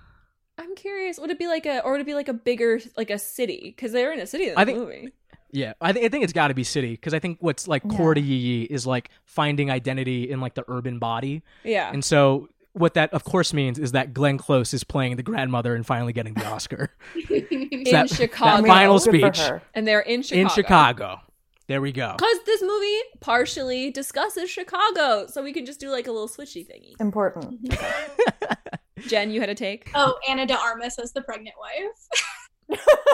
[0.57, 1.17] I'm curious.
[1.19, 3.73] Would it be like a, or would it be like a bigger, like a city?
[3.75, 5.13] Because they're in a city in the I think- movie.
[5.51, 7.87] Yeah, I, th- I think it's got to be city because I think what's like
[7.89, 11.91] core to Yi Yi is like finding identity in like the urban body, Yeah.
[11.91, 15.75] and so what that of course means is that Glenn Close is playing the grandmother
[15.75, 16.89] and finally getting the Oscar
[17.29, 18.61] in that- Chicago.
[18.61, 19.39] that final speech.
[19.73, 20.41] and they're in Chicago.
[20.41, 21.19] in Chicago.
[21.67, 22.15] There we go.
[22.17, 25.25] Because this movie partially discusses Chicago.
[25.27, 26.99] So we can just do like a little switchy thingy.
[26.99, 27.73] Important.
[29.07, 29.89] Jen, you had a take?
[29.95, 32.07] oh, Ana de Armas as the pregnant wife.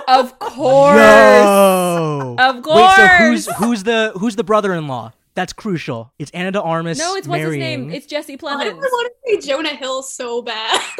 [0.07, 0.97] Of course.
[0.97, 2.35] Yo!
[2.39, 2.77] Of course.
[2.77, 5.11] Wait, so who's who's the who's the brother-in-law?
[5.35, 6.11] That's crucial.
[6.17, 6.97] It's Ana de Armas.
[6.97, 7.91] no, it's what's his name?
[7.91, 8.61] It's Jesse Plemons.
[8.61, 8.77] I Plemons.
[8.79, 10.81] want to see Jonah Hill so bad.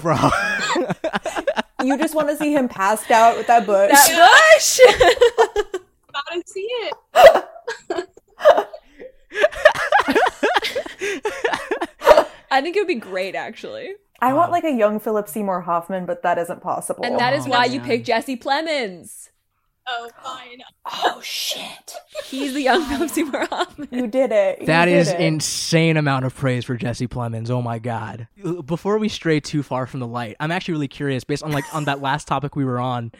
[0.00, 0.16] bro.
[1.80, 3.92] You just want to see him passed out with that bush.
[3.92, 4.80] that bush.
[6.08, 6.94] About to see it.
[12.50, 13.94] I think it would be great, actually.
[14.20, 17.04] I want like a young Philip Seymour Hoffman, but that isn't possible.
[17.04, 17.88] And that is Oh, why you man.
[17.88, 19.30] picked Jesse Plemons.
[19.90, 20.58] Oh, fine.
[20.84, 21.94] oh shit!
[22.26, 23.88] He's the young Philip Seymour Hoffman.
[23.90, 24.60] You did it.
[24.60, 25.20] You That did is it.
[25.20, 27.48] insane amount of praise for Jesse Plemons.
[27.48, 28.28] Oh my god.
[28.66, 31.64] Before we stray too far from the light, I'm actually really curious based on like
[31.74, 33.12] on that last topic we were on.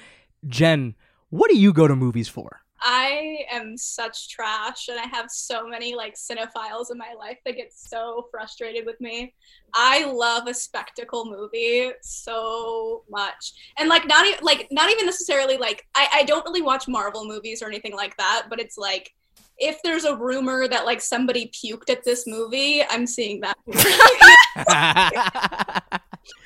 [0.47, 0.95] Jen,
[1.31, 2.61] what do you go to movies for?
[2.81, 7.57] I am such trash, and I have so many like cinephiles in my life that
[7.57, 9.35] get so frustrated with me.
[9.75, 15.57] I love a spectacle movie so much, and like not even like not even necessarily
[15.57, 19.13] like I I don't really watch Marvel movies or anything like that, but it's like
[19.59, 23.57] if there's a rumor that like somebody puked at this movie, I'm seeing that.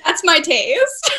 [0.05, 1.13] That's my taste.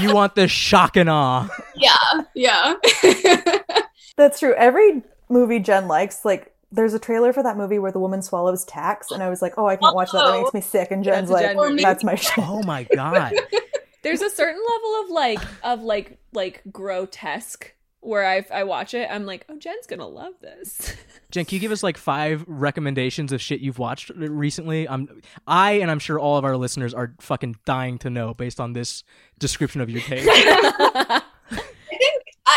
[0.00, 1.48] you want the shock and awe.
[1.76, 2.74] yeah, yeah.
[4.16, 4.54] That's true.
[4.54, 8.64] Every movie Jen likes, like, there's a trailer for that movie where the woman swallows
[8.64, 10.18] tacks, and I was like, oh, I can't watch that.
[10.24, 10.40] That Oh.
[10.42, 10.90] makes me sick.
[10.90, 11.82] And oh, Jen's That's like, Jen movie.
[11.82, 12.38] that's my shit.
[12.38, 13.34] Oh my god.
[14.02, 19.06] There's a certain level of like of like like grotesque where I I watch it.
[19.08, 20.96] I'm like, oh, Jen's gonna love this.
[21.30, 24.88] Jen, can you give us like five recommendations of shit you've watched recently?
[24.88, 28.58] I'm I and I'm sure all of our listeners are fucking dying to know based
[28.60, 29.04] on this
[29.38, 30.26] description of your take.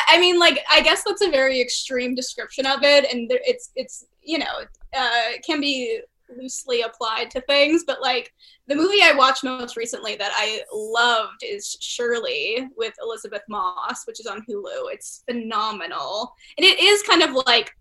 [0.07, 3.11] I think I, I mean like I guess that's a very extreme description of it,
[3.11, 6.01] and there, it's it's you know uh, can be
[6.35, 8.33] loosely applied to things, but like
[8.67, 14.19] the movie I watched most recently that I loved is Shirley with Elisabeth Moss, which
[14.19, 14.91] is on Hulu.
[14.91, 16.33] It's phenomenal.
[16.57, 17.71] And it is kind of like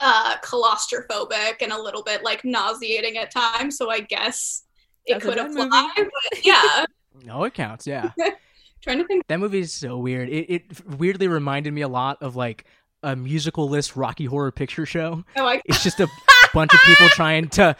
[0.00, 4.64] uh claustrophobic and a little bit like nauseating at times, so I guess
[5.06, 5.92] it That's could apply.
[5.96, 6.84] But yeah.
[7.24, 7.86] No, it counts.
[7.86, 8.10] Yeah.
[8.82, 10.28] trying to think That movie is so weird.
[10.28, 12.64] It, it weirdly reminded me a lot of like
[13.02, 15.24] a musical list Rocky Horror Picture Show.
[15.36, 16.08] oh I It's just a
[16.54, 17.74] bunch of people trying to,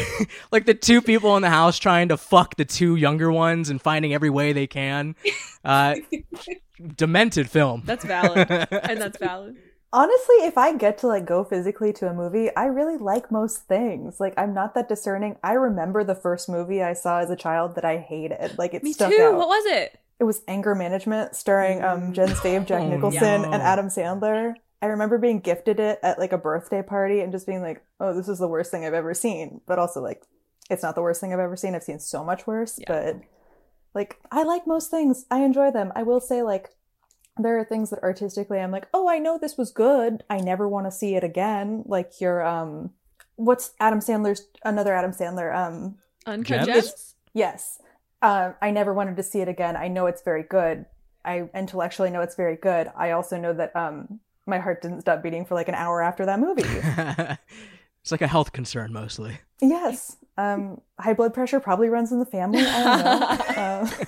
[0.50, 3.80] like the two people in the house trying to fuck the two younger ones and
[3.80, 5.14] finding every way they can.
[5.64, 5.94] Uh,
[6.94, 7.82] demented film.
[7.86, 9.56] That's valid, and that's valid.
[9.94, 13.66] Honestly, if I get to like go physically to a movie, I really like most
[13.66, 14.20] things.
[14.20, 15.36] Like I'm not that discerning.
[15.42, 18.58] I remember the first movie I saw as a child that I hated.
[18.58, 19.22] Like it Me stuck too.
[19.22, 19.36] out.
[19.36, 19.98] What was it?
[20.20, 23.50] It was Anger Management, starring um Jen Stave, Jack Oh, Nicholson, no.
[23.52, 24.54] and Adam Sandler.
[24.82, 28.14] I remember being gifted it at like a birthday party and just being like, "Oh,
[28.14, 30.22] this is the worst thing I've ever seen." But also like,
[30.70, 31.74] it's not the worst thing I've ever seen.
[31.74, 32.78] I've seen so much worse.
[32.78, 32.84] Yeah.
[32.88, 33.16] But
[33.94, 35.24] like, I like most things.
[35.30, 35.92] I enjoy them.
[35.96, 36.70] I will say like,
[37.38, 40.22] there are things that artistically I'm like, "Oh, I know this was good.
[40.30, 42.90] I never want to see it again." Like your um,
[43.36, 45.96] what's Adam Sandler's another Adam Sandler um
[46.26, 46.66] Uncut Gems?
[46.84, 47.14] Gems.
[47.32, 47.78] Yes.
[48.24, 49.76] Um, I never wanted to see it again.
[49.76, 50.86] I know it's very good.
[51.26, 52.90] I intellectually know it's very good.
[52.96, 56.24] I also know that um, my heart didn't stop beating for like an hour after
[56.24, 56.62] that movie.
[58.02, 59.40] it's like a health concern mostly.
[59.60, 60.16] yes.
[60.38, 62.64] Um, high blood pressure probably runs in the family.
[62.66, 63.98] I don't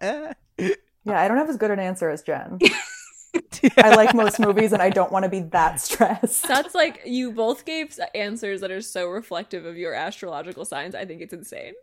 [0.00, 0.32] Uh,
[1.04, 2.60] yeah, I don't have as good an answer as Jen.
[3.78, 6.46] I like most movies and I don't want to be that stressed.
[6.46, 10.94] That's like you both gave answers that are so reflective of your astrological signs.
[10.94, 11.74] I think it's insane.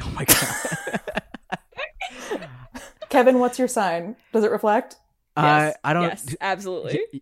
[0.04, 1.00] Oh my god.
[3.08, 4.16] Kevin, what's your sign?
[4.32, 4.96] Does it reflect?
[5.36, 6.02] Uh, I don't.
[6.02, 7.00] Yes, absolutely.
[7.12, 7.20] Y-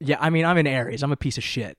[0.00, 1.02] Yeah, I mean, I'm in Aries.
[1.02, 1.78] I'm a piece of shit.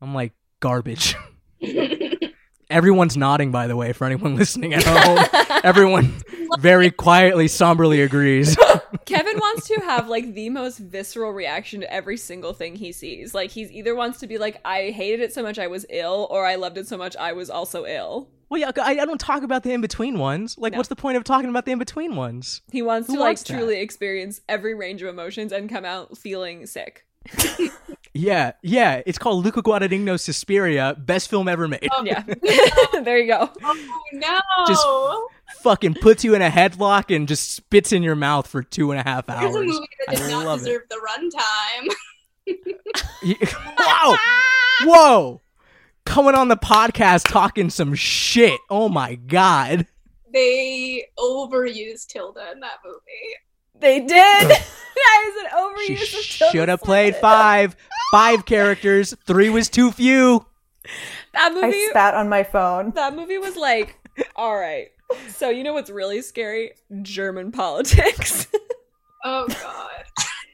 [0.00, 1.14] I'm like garbage.
[2.70, 5.60] Everyone's nodding, by the way, for anyone listening at home.
[5.64, 6.12] Everyone
[6.58, 8.56] very quietly, somberly agrees.
[9.04, 13.34] Kevin wants to have like the most visceral reaction to every single thing he sees.
[13.34, 16.26] Like he's either wants to be like, I hated it so much I was ill,
[16.30, 18.28] or I loved it so much I was also ill.
[18.48, 20.56] Well, yeah, I, I don't talk about the in between ones.
[20.58, 20.78] Like, No.
[20.78, 22.62] what's the point of talking about the in between ones?
[22.70, 23.52] He wants Who to like that?
[23.56, 27.06] truly experience every range of emotions and come out feeling sick.
[28.16, 29.02] Yeah, yeah.
[29.06, 31.88] It's called Luca Guadagnino's Suspiria, best film ever made.
[31.90, 32.22] Oh yeah.
[33.02, 33.50] there you go.
[33.64, 34.38] Oh no.
[34.68, 34.86] Just-
[35.64, 39.00] Fucking puts you in a headlock and just spits in your mouth for two and
[39.00, 39.66] a half Here's a hours.
[39.66, 40.64] movie that did I not love it.
[40.64, 41.00] deserve the
[42.46, 42.54] runtime.
[43.24, 43.36] Y-
[43.78, 44.16] wow,
[44.84, 45.40] whoa,
[46.04, 48.60] coming on the podcast talking some shit.
[48.70, 49.86] Oh my god.
[50.32, 53.00] They overused Tilda in that movie.
[53.78, 54.08] They did.
[54.48, 55.48] that is an
[55.86, 57.76] She overuse of Tilda should have played five,
[58.10, 59.14] five characters.
[59.26, 60.46] Three was too few.
[61.32, 61.66] That movie.
[61.66, 61.86] I movie.
[61.90, 62.92] spat on my phone.
[62.92, 63.96] That movie was like,
[64.36, 64.88] all right.
[65.28, 66.72] So you know what's really scary?
[67.02, 68.46] German politics.
[69.26, 70.04] Oh god.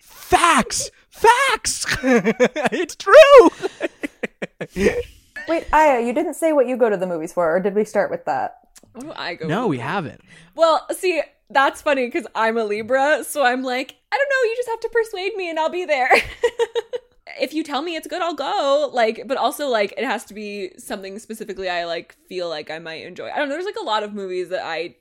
[0.01, 1.85] Facts, facts.
[2.05, 3.51] it's true.
[5.49, 7.85] Wait, Aya, you didn't say what you go to the movies for, or did we
[7.85, 8.59] start with that?
[8.93, 9.47] what I go?
[9.47, 9.71] no, with?
[9.71, 10.21] we haven't.
[10.55, 14.51] Well, see, that's funny because I'm a Libra, so I'm like, I don't know.
[14.51, 16.11] You just have to persuade me, and I'll be there.
[17.41, 18.91] if you tell me it's good, I'll go.
[18.93, 22.79] Like, but also like it has to be something specifically I like feel like I
[22.79, 23.31] might enjoy.
[23.31, 23.55] I don't know.
[23.55, 24.97] There's like a lot of movies that I.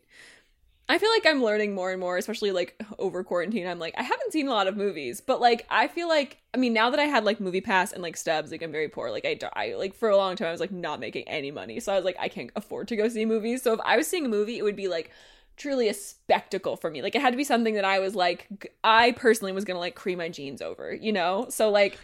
[0.89, 3.67] I feel like I'm learning more and more, especially like over quarantine.
[3.67, 6.57] I'm like, I haven't seen a lot of movies, but like, I feel like, I
[6.57, 9.11] mean, now that I had like Movie Pass and like Stubs, like I'm very poor.
[9.11, 11.79] Like I, I like for a long time I was like not making any money,
[11.79, 13.61] so I was like, I can't afford to go see movies.
[13.61, 15.11] So if I was seeing a movie, it would be like
[15.57, 17.03] truly a spectacle for me.
[17.03, 19.93] Like it had to be something that I was like, I personally was gonna like
[19.93, 21.45] cream my jeans over, you know.
[21.49, 21.99] So like,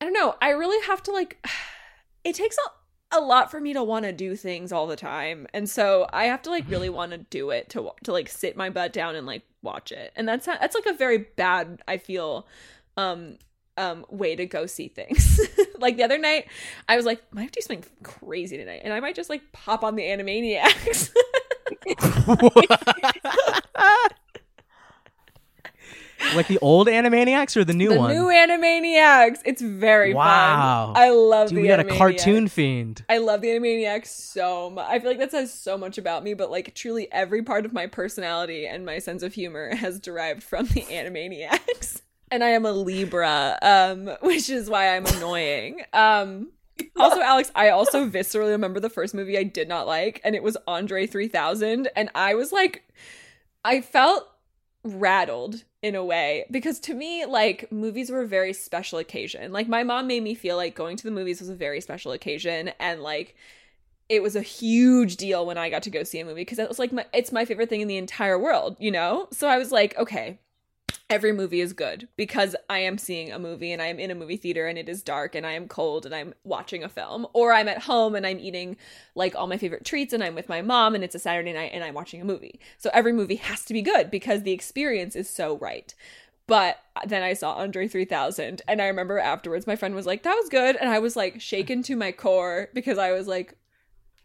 [0.00, 0.36] I don't know.
[0.40, 1.44] I really have to like.
[2.24, 2.70] It takes a
[3.12, 5.46] a lot for me to want to do things all the time.
[5.54, 8.56] And so i have to like really want to do it to to like sit
[8.56, 10.12] my butt down and like watch it.
[10.16, 12.46] And that's that's like a very bad i feel
[12.96, 13.36] um
[13.76, 15.40] um way to go see things.
[15.78, 16.46] Like the other night
[16.88, 19.28] i was like i might have to do something crazy tonight and i might just
[19.28, 21.10] like pop on the animaniacs
[26.34, 28.10] like the old Animaniacs or the new the one?
[28.14, 30.92] new animaniacs it's very Wow.
[30.94, 33.04] fun i love Dude, the we got a cartoon fiend.
[33.08, 34.86] I love the Animaniacs so much.
[34.88, 37.72] I feel like that says so much about me, but like truly every part of
[37.72, 42.00] my personality and my sense of humor has derived from the Animaniacs.
[42.30, 45.82] And I am a Libra, um, which is why I'm annoying.
[45.92, 46.48] Um,
[46.96, 50.42] also, Alex, I also viscerally remember the first movie I did not like, and it
[50.42, 51.90] was Andre 3000.
[51.94, 52.84] And I was like,
[53.66, 54.26] I felt
[54.84, 56.46] rattled in a way.
[56.50, 59.52] Because to me like movies were a very special occasion.
[59.52, 62.12] Like my mom made me feel like going to the movies was a very special
[62.12, 63.36] occasion and like
[64.08, 66.68] it was a huge deal when i got to go see a movie because it
[66.68, 69.28] was like my, it's my favorite thing in the entire world you know?
[69.32, 70.38] So i was like okay
[71.12, 74.14] every movie is good because I am seeing a movie and I am in a
[74.14, 77.26] movie theater and it is dark and I am cold and I'm watching a film
[77.34, 78.78] or I'm at home and I'm eating
[79.14, 81.72] like all my favorite treats and I'm with my mom and it's a Saturday night
[81.74, 82.58] and I'm watching a movie.
[82.78, 85.94] So every movie has to be good because the experience is so right.
[86.46, 90.34] But then I saw Andre 3000 and I remember afterwards my friend was like that
[90.34, 93.58] was good and I was like shaken to my core because I was like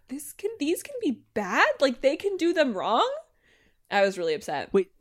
[0.07, 1.67] this can these can be bad?
[1.81, 3.11] Like they can do them wrong?
[3.91, 4.71] I was really upset.
[4.71, 4.91] Wait,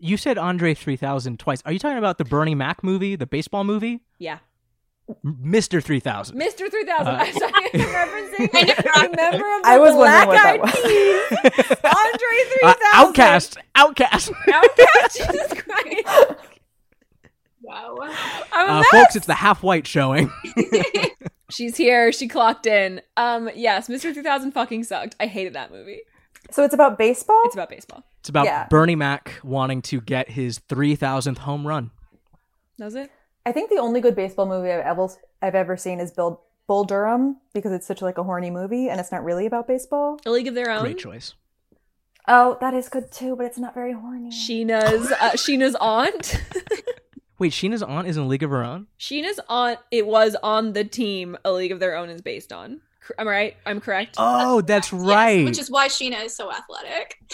[0.00, 1.62] you said Andre 3000 twice.
[1.64, 4.00] Are you talking about the Bernie Mac movie, the baseball movie?
[4.18, 4.38] Yeah.
[5.24, 5.82] Mr.
[5.82, 6.38] 3000.
[6.40, 6.70] Mr.
[6.70, 7.06] 3000.
[7.06, 11.44] Uh, I'm sorry, I'm referencing a member of the I was Black wondering what that
[11.44, 11.70] Eyed Peas.
[11.84, 12.64] Andre 3000.
[12.64, 13.56] Uh, OutKast.
[13.76, 14.32] OutKast.
[14.48, 15.16] OutKast.
[15.16, 16.40] Jesus Christ.
[17.60, 17.96] Wow.
[18.52, 20.30] Uh, folks, it's the half white showing.
[21.50, 22.10] She's here.
[22.12, 23.02] She clocked in.
[23.16, 24.12] Um, yes, Mr.
[24.14, 25.16] 3000 fucking sucked.
[25.20, 26.00] I hated that movie.
[26.50, 27.40] So it's about baseball?
[27.44, 28.04] It's about baseball.
[28.24, 28.66] It's about Yeah.
[28.70, 31.90] Bernie Mac wanting to get his 3000th home run.
[32.78, 33.10] Does it?
[33.44, 35.08] I think the only good baseball movie I've ever
[35.42, 38.98] I've ever seen is Bill Bull Durham because it's such like a horny movie and
[38.98, 40.18] it's not really about baseball.
[40.24, 40.80] A League of Their Own.
[40.80, 41.34] Great choice.
[42.26, 44.30] Oh, that is good too, but it's not very horny.
[44.30, 46.42] Scheana's uh, Scheana's aunt.
[47.38, 48.86] Wait, Scheana's aunt is in a League of Her Own?
[48.98, 49.80] Scheana's aunt.
[49.90, 51.36] It was on the team.
[51.44, 52.80] A League of Their Own is based on.
[53.06, 53.56] Cor- Am I right?
[53.66, 54.14] I'm correct.
[54.16, 55.44] Oh, that's Yes, right.
[55.44, 57.18] which is why Scheana is so athletic.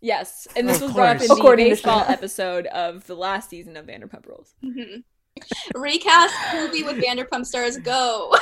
[0.00, 1.28] Yes, and this Of was brought up in course.
[1.28, 2.10] the According to baseball Scheana.
[2.10, 4.54] episode of the last season of Vanderpump Rules.
[4.64, 5.04] Mhm.
[5.74, 7.76] Recast movie with Vanderpump stars.
[7.78, 8.34] Go.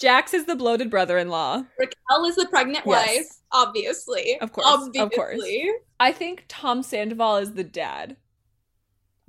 [0.00, 1.64] Jax is the bloated brother-in-law.
[1.78, 3.06] Raquel is the pregnant Yes.
[3.06, 3.26] wife.
[3.52, 4.38] Obviously.
[4.40, 5.40] Of course, of course.
[6.00, 8.16] I think Tom Sandoval is the dad.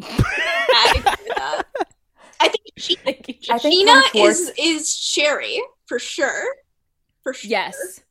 [0.02, 1.64] I agree with that.
[2.40, 6.56] I think she, Thank you, I think Scheana Tom Schwartz- is is Sherry for sure.
[7.24, 7.50] For sure.
[7.50, 8.02] Yes,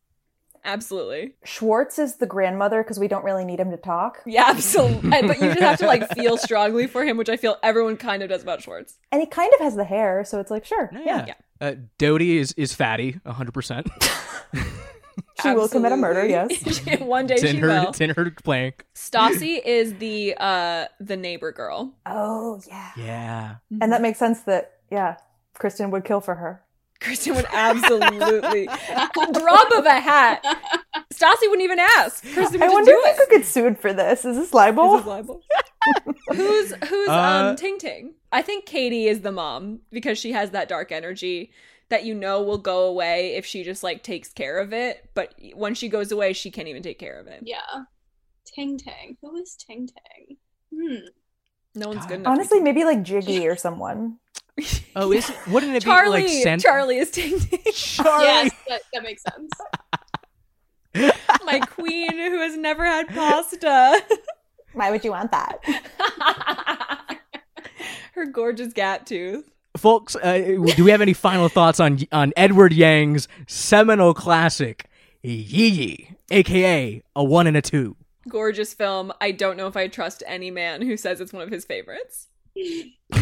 [0.66, 1.34] absolutely.
[1.44, 4.22] Schwartz is the grandmother because we don't really need him to talk.
[4.26, 5.10] Yeah, absolutely.
[5.10, 8.22] but you just have to like feel strongly for him, which I feel everyone kind
[8.22, 8.98] of does about Schwartz.
[9.10, 10.90] And he kind of has the hair, so it's like, sure.
[10.92, 11.00] Yeah.
[11.04, 11.24] Yeah.
[11.26, 11.34] Yeah.
[11.58, 13.86] Uh, Dodie is, is fatty, 100%.
[15.42, 16.80] She will commit a murder, yes.
[17.00, 17.88] One day it's, she in her, will.
[17.88, 18.84] it's in her plank.
[18.94, 21.94] Stassi is the uh the neighbor girl.
[22.06, 22.90] Oh, yeah.
[22.96, 23.54] Yeah.
[23.80, 25.16] And that makes sense that, yeah,
[25.54, 26.62] Kristen would kill for her.
[27.00, 28.66] Kristen would absolutely
[29.32, 30.42] drop of a hat.
[31.12, 32.22] Stassi wouldn't even ask.
[32.32, 33.16] Kristen would I wonder do if I it.
[33.18, 34.24] could get sued for this.
[34.24, 34.94] Is this libel?
[34.96, 35.42] Is this libel?
[36.32, 38.14] who's who's Uh, um Ting Ting?
[38.32, 41.52] I think Katie is the mom because she has that dark energy
[41.88, 45.08] that you know will go away if she just like takes care of it.
[45.14, 47.42] But when she goes away, she can't even take care of it.
[47.44, 47.84] Yeah.
[48.44, 49.16] Ting Tang.
[49.22, 50.36] Who is Ting Tang?
[50.74, 51.06] Hmm.
[51.74, 52.08] No one's God.
[52.08, 52.24] good enough.
[52.24, 54.18] to Honestly, maybe like Jiggy or someone.
[54.96, 56.22] Oh, is wouldn't it Charlie.
[56.22, 56.62] be like sent?
[56.62, 58.24] Charlie is Ting Ting, Charlie.
[58.24, 59.50] Yes, that, that makes sense.
[61.44, 64.00] my queen who has never had pasta.
[64.72, 65.58] Why would you want that?
[68.14, 69.50] Her gorgeous gap tooth.
[69.76, 70.38] Folks, uh,
[70.74, 74.88] do we have any final thoughts on on Edward Yang's seminal classic,
[75.22, 75.34] Yi
[75.68, 77.94] Yi, aka a one and a two?
[78.28, 79.12] Gorgeous film.
[79.20, 82.28] I don't know if I trust any man who says it's one of his favorites.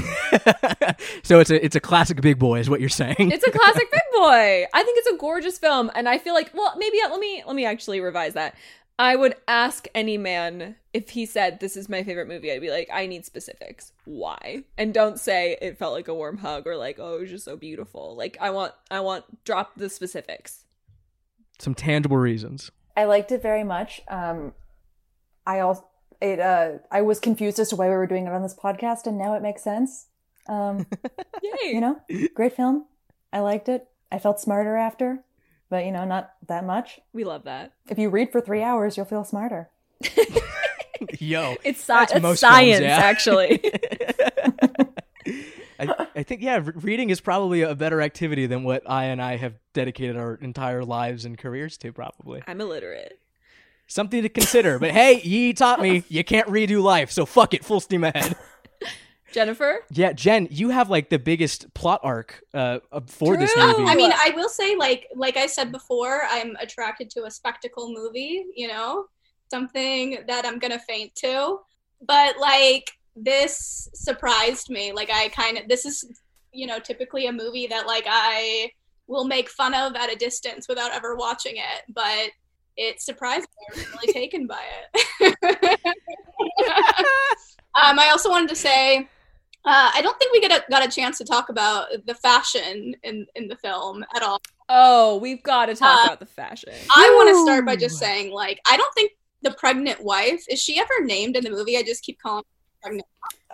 [1.22, 3.16] so it's a it's a classic big boy, is what you're saying.
[3.18, 4.64] It's a classic big boy.
[4.72, 7.56] I think it's a gorgeous film, and I feel like, well, maybe let me let
[7.56, 8.54] me actually revise that.
[8.98, 12.52] I would ask any man if he said this is my favorite movie.
[12.52, 13.92] I'd be like, I need specifics.
[14.04, 14.62] Why?
[14.78, 17.44] And don't say it felt like a warm hug or like, oh, it was just
[17.44, 18.14] so beautiful.
[18.16, 20.64] Like I want, I want drop the specifics.
[21.58, 22.70] Some tangible reasons.
[22.96, 24.00] I liked it very much.
[24.06, 24.54] Um,
[25.44, 25.84] I also
[26.24, 29.06] it uh I was confused as to why we were doing it on this podcast,
[29.06, 30.06] and now it makes sense.
[30.48, 30.86] Um,
[31.42, 31.72] Yay!
[31.74, 32.00] you know,
[32.34, 32.86] great film.
[33.32, 33.88] I liked it.
[34.12, 35.24] I felt smarter after,
[35.70, 37.00] but you know, not that much.
[37.12, 37.72] we love that.
[37.88, 39.70] If you read for three hours, you'll feel smarter.
[41.18, 42.96] Yo, It's, sci- That's it's most films, science, yeah.
[42.98, 43.60] actually.
[45.78, 49.36] I, I think yeah, reading is probably a better activity than what I and I
[49.36, 51.92] have dedicated our entire lives and careers to.
[51.92, 53.18] Probably I'm illiterate.
[53.86, 54.78] Something to consider.
[54.78, 58.36] But hey, Yi taught me you can't redo life, so fuck it, full steam ahead.
[59.32, 62.78] Jennifer, Yeah, Jen, you have like the biggest plot arc uh,
[63.08, 63.66] for this True.
[63.66, 63.90] movie.
[63.90, 67.92] I mean, I will say, like, like I said before, I'm attracted to a spectacle
[67.92, 68.46] movie.
[68.54, 69.06] You know,
[69.50, 71.58] something that I'm gonna faint to.
[72.06, 74.92] But like, this surprised me.
[74.92, 76.04] Like, I kind of this is,
[76.52, 78.70] you know, typically a movie that like I
[79.08, 81.82] will make fun of at a distance without ever watching it.
[81.92, 82.30] But
[82.76, 83.66] it surprised me.
[83.70, 84.60] I was really taken by
[85.20, 85.36] it.
[87.82, 89.08] um, I also wanted to say
[89.66, 92.94] uh, I don't think we get a, got a chance to talk about the fashion
[93.02, 94.40] in, in the film at all.
[94.68, 96.72] Oh, we've got to talk Uh, about the fashion.
[96.94, 99.12] I want to start by just saying, like, I don't think
[99.42, 101.76] the pregnant wife is she ever named in the movie?
[101.78, 102.44] I just keep calling
[102.82, 103.06] her pregnant.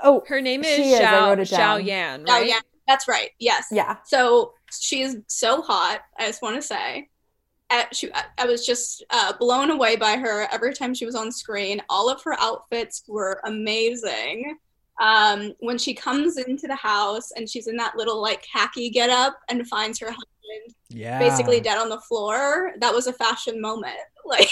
[0.02, 1.84] Oh, Her name is She is, I Xiao, wrote it Xiao.
[1.84, 3.30] Yan, Oh yeah, that's right.
[3.38, 3.66] Yes.
[3.70, 3.98] yeah.
[4.04, 6.00] So she is so hot.
[6.18, 7.08] I just want to say,
[7.70, 11.14] Uh, she, I- I was just uh, blown away by her every time she was
[11.14, 11.80] on screen.
[11.88, 14.56] All of her outfits were amazing.
[15.00, 19.08] Um, when she comes into the house and she's in that little like khaki get
[19.08, 21.18] up and finds her husband Yeah.
[21.18, 23.96] basically dead on the floor, that was a fashion moment.
[24.26, 24.48] Like,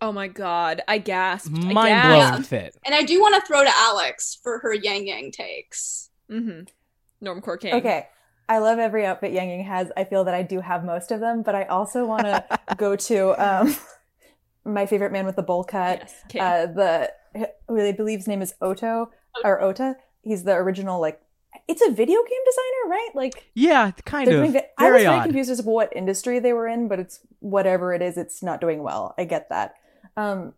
[0.00, 1.50] Oh my god, I gasped.
[1.56, 2.28] I mind gasped.
[2.30, 2.76] blowing fit.
[2.84, 6.10] and I do want to throw to Alex for her Yang Yang takes.
[6.30, 7.24] Mm-hmm.
[7.26, 7.74] Normcore King.
[7.74, 8.06] Okay.
[8.48, 9.92] I love every outfit Yang Yang has.
[9.96, 12.44] I feel that I do have most of them, but I also want to
[12.76, 13.76] go to um,
[14.64, 16.10] my favorite man with the bowl cut.
[16.32, 16.68] Yes.
[16.68, 17.12] Uh, the
[17.68, 19.10] who I believe his name is Oto
[19.44, 19.96] or Ota.
[20.22, 21.20] He's the original like.
[21.66, 23.08] It's a video game designer, right?
[23.14, 24.52] Like Yeah, kind of.
[24.52, 27.92] vi- I was Very confused as to what industry they were in, but it's whatever
[27.92, 28.16] it is.
[28.16, 29.14] It's not doing well.
[29.18, 29.74] I get that.
[30.16, 30.54] Um,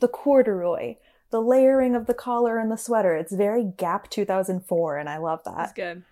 [0.00, 0.96] the corduroy,
[1.30, 3.14] the layering of the collar and the sweater.
[3.16, 5.56] It's very Gap 2004, and I love that.
[5.56, 6.02] That's good.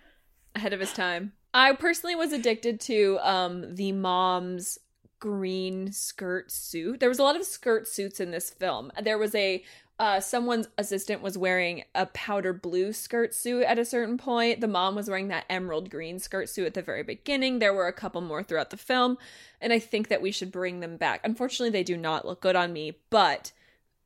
[0.55, 1.33] Ahead of his time.
[1.53, 4.79] I personally was addicted to um the mom's
[5.19, 6.99] green skirt suit.
[6.99, 8.91] There was a lot of skirt suits in this film.
[9.01, 9.63] There was a
[9.99, 14.61] uh, someone's assistant was wearing a powder blue skirt suit at a certain point.
[14.61, 17.59] The mom was wearing that emerald green skirt suit at the very beginning.
[17.59, 19.17] There were a couple more throughout the film,
[19.59, 21.19] and I think that we should bring them back.
[21.25, 23.51] Unfortunately, they do not look good on me, but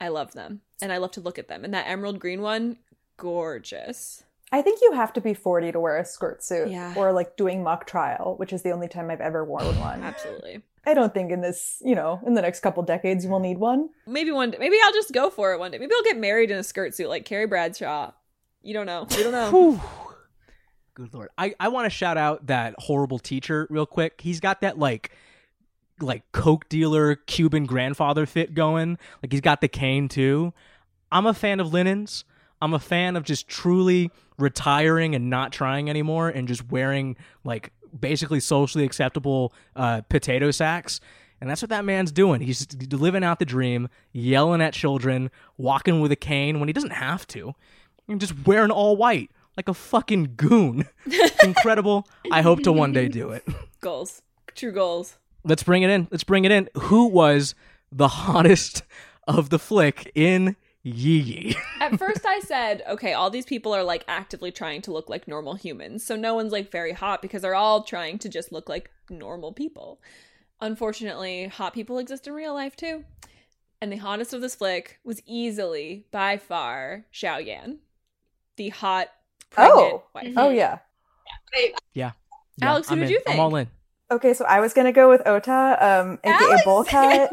[0.02, 1.64] I love them and I love to look at them.
[1.64, 2.78] And that emerald green one,
[3.18, 4.24] gorgeous.
[4.54, 6.94] I think you have to be 40 to wear a skirt suit Yeah.
[6.96, 10.02] or like doing mock trial, which is the only time I've ever worn one.
[10.04, 10.62] Absolutely.
[10.86, 13.58] I don't think in this, you know, in the next couple decades you will need
[13.58, 13.90] one.
[14.06, 14.58] Maybe one day.
[14.60, 15.78] Maybe I'll just go for it one day.
[15.80, 18.12] Maybe I'll get married in a skirt suit like Carrie Bradshaw.
[18.62, 19.08] You don't know.
[19.12, 19.82] You don't know.
[20.94, 21.30] Good lord.
[21.38, 24.22] I, I want to shout out that horrible teacher real quick.
[24.22, 25.12] He's got that like
[26.00, 28.98] like coke dealer Cuban grandfather fit going.
[29.24, 30.54] Like he's got the cane too.
[31.12, 32.26] I'm a fan of linens.
[32.64, 37.74] I'm a fan of just truly retiring and not trying anymore and just wearing like
[38.00, 41.02] basically socially acceptable uh, potato sacks.
[41.42, 42.40] And that's what that man's doing.
[42.40, 46.94] He's living out the dream, yelling at children, walking with a cane when he doesn't
[46.94, 47.54] have to,
[48.08, 50.88] and just wearing all white like a fucking goon.
[51.44, 52.08] Incredible.
[52.32, 53.46] I hope to one day do it.
[53.82, 54.22] Goals.
[54.56, 55.18] True goals.
[55.44, 56.08] Let's bring it in.
[56.12, 56.70] Let's bring it in.
[56.76, 57.56] Who was
[57.92, 58.84] the hottest
[59.28, 61.56] of the flick in Yi Yi?
[61.80, 65.28] At first, I said, okay, all these people are like actively trying to look like
[65.28, 66.06] normal humans.
[66.06, 69.54] So no one's like very hot because they're all trying to just look like normal
[69.54, 70.02] people.
[70.60, 73.06] Unfortunately, hot people exist in real life too.
[73.82, 77.80] And the hottest of this flick was easily, by far, Xiao Yan.
[78.58, 79.08] The hot,
[79.50, 80.04] pregnant Oh.
[80.14, 80.34] wife.
[80.38, 80.80] Oh yeah.
[81.94, 82.12] Yeah,
[82.62, 83.12] Alex, who I'm did in.
[83.12, 83.36] you think?
[83.36, 83.68] I'm all in.
[84.12, 87.30] Okay, so I was gonna go with Ota, um, aka bowl cut.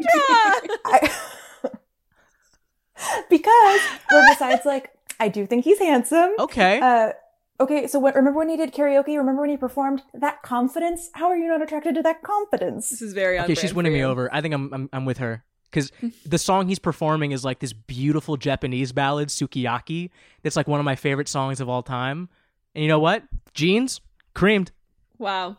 [3.01, 3.23] Alexandra!
[3.23, 3.81] I- because
[4.11, 6.31] well, besides like I do think he's handsome.
[6.39, 6.79] Okay.
[6.79, 7.11] Uh,
[7.59, 9.17] okay, so what, remember when he did karaoke?
[9.17, 11.09] Remember when he performed that confidence?
[11.13, 12.89] How are you not attracted to that confidence?
[12.89, 14.33] This is very okay, she's winning me over.
[14.33, 15.91] I think I'm I'm, I'm with her because
[16.25, 20.09] the song he's performing is like this beautiful Japanese ballad, Sukiyaki.
[20.43, 22.27] That's like one of my favorite songs of all time.
[22.75, 23.23] And you know what?
[23.53, 24.01] Jeans
[24.33, 24.71] creamed.
[25.17, 25.57] Wow.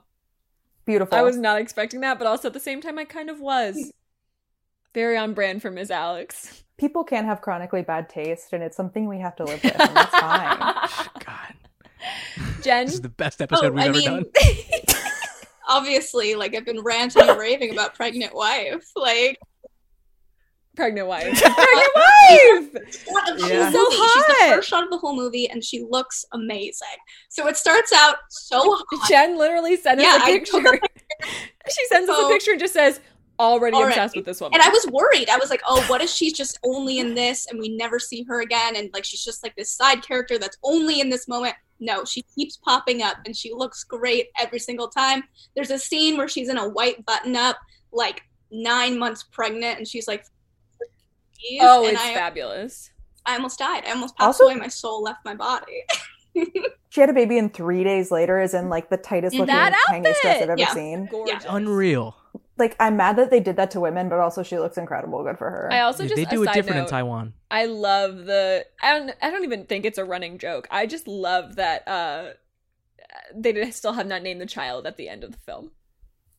[0.84, 1.16] Beautiful.
[1.16, 3.92] I was not expecting that, but also at the same time, I kind of was.
[4.92, 5.90] Very on brand for Ms.
[5.90, 6.61] Alex.
[6.78, 9.96] People can have chronically bad taste, and it's something we have to live with, and
[9.96, 10.58] that's fine.
[11.24, 11.54] God,
[12.62, 14.24] Jen, this is the best episode Oh, we've I ever mean, done.
[15.68, 18.84] obviously, like I've been ranting and raving about pregnant wife.
[18.96, 19.38] Like
[20.74, 21.24] pregnant wife.
[21.40, 22.70] pregnant wife!
[23.04, 23.70] shot of the Yeah.
[23.70, 23.96] whole So movie.
[24.14, 26.88] She's the first shot of the whole movie, and she looks amazing.
[27.28, 28.58] So it starts out so
[28.90, 29.08] hot.
[29.08, 30.60] Jen literally sent us Yeah, a I picture.
[30.62, 30.80] took
[31.70, 33.00] she sends us a picture and just says,
[33.42, 33.90] already, Already.
[33.92, 34.54] obsessed with this woman.
[34.54, 35.28] And I was worried.
[35.28, 38.22] I was like, oh, what if she's just only in this and we never see
[38.28, 38.76] her again?
[38.76, 41.54] And like she's just like this side character that's only in this moment.
[41.80, 45.24] No, she keeps popping up and she looks great every single time.
[45.56, 47.56] There's a scene where she's in a white button up,
[47.92, 48.22] like
[48.52, 50.24] nine months pregnant, and she's like,
[51.60, 52.90] oh, and it's I, fabulous.
[53.26, 53.84] I almost died.
[53.86, 54.54] I almost passed Also- away.
[54.54, 55.82] My soul left my body.
[56.88, 59.72] She had a baby, and three days later is in like the tightest looking, That
[59.90, 60.74] tangiest dress I've ever Yeah.
[60.74, 61.06] seen.
[61.10, 61.46] Gorgeous.
[61.48, 62.14] Unreal.
[62.62, 65.24] Like, I'm mad that they did that to women, but also she looks incredible.
[65.24, 65.68] Good for her.
[65.72, 67.32] I also They- just they do it different note, in Taiwan.
[67.50, 70.68] I love the I don't I don't even think it's a running joke.
[70.70, 72.30] I just love that uh
[73.34, 75.72] they still have not named the child at the end of the film.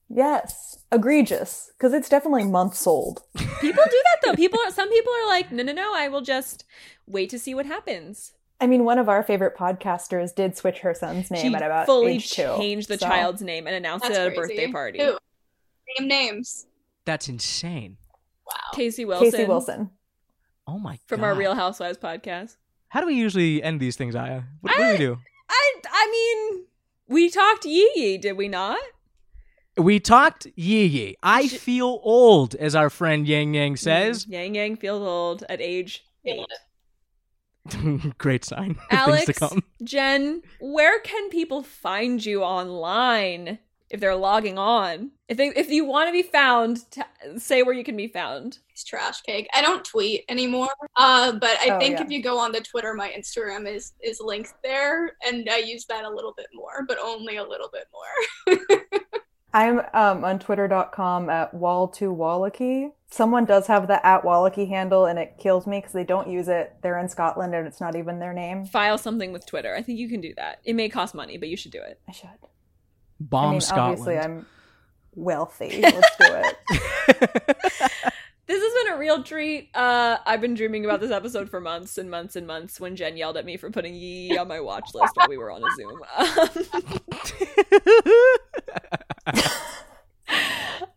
[0.10, 3.24] Yes, egregious, because it's definitely months old.
[3.36, 4.34] People do that though.
[4.36, 5.91] People, some people are like, no, no, no.
[5.95, 6.66] I will just
[7.08, 8.34] wait to see what happens.
[8.62, 11.86] I mean, one of our favorite podcasters did switch her son's name she at about
[11.86, 12.44] fully age two.
[12.58, 14.56] changed the so- child's name and announced That's it at a crazy.
[14.56, 15.00] birthday party.
[15.02, 15.18] Who?
[15.99, 16.65] Name names.
[17.05, 17.97] That's insane.
[18.47, 18.53] Wow.
[18.73, 19.89] Casey Wilson, Casey Wilson.
[20.68, 21.27] Oh my god from god.
[21.27, 22.57] our Real Housewives podcast.
[22.89, 24.43] How do we usually end these things, Aya?
[24.61, 25.18] What, what do we do?
[25.49, 26.65] I, I mean,
[27.07, 28.80] we talked Yi Yi, did we not?
[29.77, 31.15] We talked Yi Yi.
[31.23, 34.26] I Sh- feel old, as our friend Yang Yang says.
[34.26, 36.45] Mm, Yang Yang feels old at age eight.
[38.18, 38.77] Great sign.
[38.91, 39.64] Alex, Things to come.
[39.84, 43.57] Jen, where can people find you online
[43.89, 45.11] if they're logging on?
[45.27, 47.01] If they, if you want to be found, t-
[47.38, 48.60] say where you can be found.
[48.69, 49.47] It's trash cake.
[49.53, 50.69] I don't tweet anymore.
[50.95, 52.03] Uh, but I Oh, think yeah.
[52.03, 55.85] if you go on the Twitter, my Instagram is is linked there, and I use
[55.85, 58.60] that a little bit more, but only a little bit more.
[59.55, 62.91] I'm um, on twitter.com at wall2wallachy.
[63.11, 66.47] Someone does have the at Wallachy handle, and it kills me because they don't use
[66.47, 66.73] it.
[66.81, 68.65] They're in Scotland, and it's not even their name.
[68.65, 69.76] File something with Twitter.
[69.76, 70.60] I think you can do that.
[70.65, 71.99] It may cost money, but you should do it.
[72.10, 72.30] I should.
[73.30, 73.91] Bomb I mean, Scotland.
[74.00, 74.45] obviously, I'm
[75.16, 75.82] wealthy.
[75.82, 77.91] Let's do it.
[78.45, 79.70] This has been a real treat.
[79.74, 83.16] Uh, I've been dreaming about this episode for months and months and months when Jen
[83.16, 85.68] yelled at me for putting Yi on my watch list while we were on a
[85.78, 86.02] Zoom.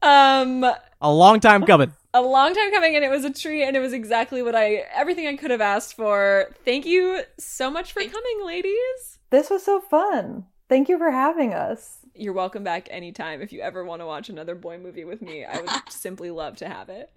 [0.02, 1.92] Um, um, A long time coming.
[2.12, 4.84] a long time coming and it was a treat and it was exactly what I
[4.94, 6.48] everything I could have asked for.
[6.64, 9.18] Thank you so much for coming, ladies.
[9.30, 10.46] This was so fun.
[10.68, 11.98] Thank you for having us.
[12.18, 15.44] You're welcome back anytime if you ever want to watch another boy movie with me.
[15.44, 17.10] I would simply love to have it.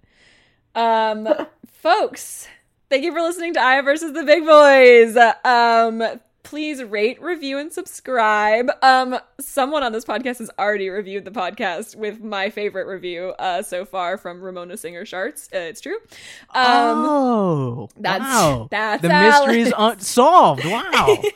[0.74, 1.28] Um,
[1.66, 2.46] folks,
[2.88, 5.16] thank you for listening to Aya versus the Big Boys.
[5.44, 8.70] Um, please rate, review, and subscribe.
[8.82, 13.62] Um, someone on this podcast has already reviewed the podcast with my favorite review uh,
[13.62, 15.46] so far from Ramona Singer Sharts.
[15.54, 15.96] Uh, it's true.
[16.54, 18.68] Um, oh, that's- wow.
[18.70, 20.02] that's the mystery's Alex.
[20.02, 20.64] unsolved.
[20.64, 21.18] Wow.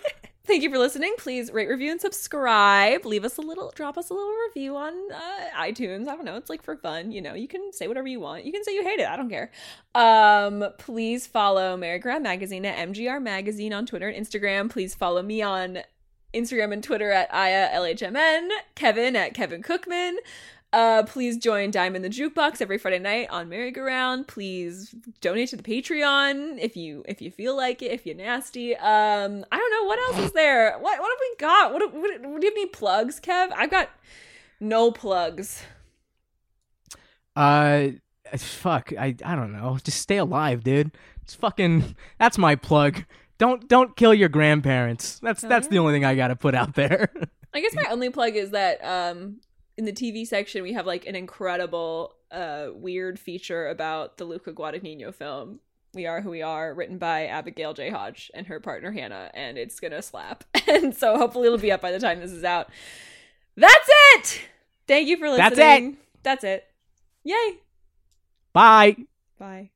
[0.46, 1.14] Thank you for listening.
[1.16, 3.06] Please rate, review, and subscribe.
[3.06, 6.06] Leave us a little, drop us a little review on uh, iTunes.
[6.06, 6.36] I don't know.
[6.36, 7.12] It's like for fun.
[7.12, 8.44] You know, you can say whatever you want.
[8.44, 9.08] You can say you hate it.
[9.08, 9.50] I don't care.
[9.94, 14.68] Um, please follow Merry-Go-Round Magazine at MGR Magazine on Twitter and Instagram.
[14.68, 15.78] Please follow me on
[16.34, 18.50] Instagram and Twitter at Aya LHMN.
[18.74, 20.16] Kevin at Kevin Cookman.
[20.74, 24.26] Uh, please join Diamond the Jukebox every Friday night on Merry-Go-Round.
[24.26, 27.92] Please donate to the Patreon if you if you feel like it.
[27.92, 30.72] If you're nasty, um, I don't know what else is there.
[30.80, 31.72] What what have we got?
[31.72, 33.52] What, what, what do you have any plugs, Kev?
[33.56, 33.88] I've got
[34.58, 35.62] no plugs.
[37.36, 37.88] uh,
[38.36, 38.92] fuck.
[38.98, 39.78] I I don't know.
[39.84, 40.90] Just stay alive, dude.
[41.22, 41.94] It's fucking.
[42.18, 43.04] That's my plug.
[43.38, 45.20] Don't don't kill your grandparents.
[45.20, 47.12] That's Oh, that's the only thing I gotta put out there.
[47.54, 49.36] I guess my only plug is that um
[49.76, 54.52] in the TV section we have like an incredible uh weird feature about the Luca
[54.52, 55.60] Guadagnino film.
[55.94, 57.88] We Are Who We Are, written by Abigail J.
[57.88, 60.44] Hodge and her partner Hannah, and it's gonna slap.
[60.66, 62.68] And so hopefully it'll be up by the time this is out.
[63.54, 64.40] That's it!
[64.88, 65.98] Thank you for listening.
[66.22, 66.44] That's it.
[66.44, 66.64] That's it.
[67.22, 67.58] Yay.
[68.52, 68.96] Bye.
[69.38, 69.70] Bye.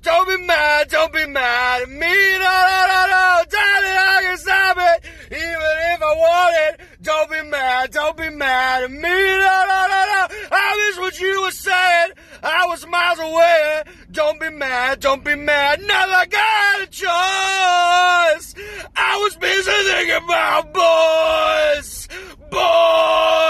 [0.00, 1.98] Don't be mad, don't be mad at me.
[1.98, 3.44] No, no, no, no.
[3.50, 5.04] Darling, I can stop it.
[5.26, 6.80] Even if I want it.
[7.02, 9.00] Don't be mad, don't be mad at me.
[9.02, 10.28] No, no, no, no.
[10.52, 12.12] I miss what you were saying.
[12.42, 13.82] I was miles away.
[14.12, 15.80] Don't be mad, don't be mad.
[15.82, 18.54] Like I had a choice.
[18.96, 22.08] I was busy thinking about boys.
[22.50, 23.47] Boys.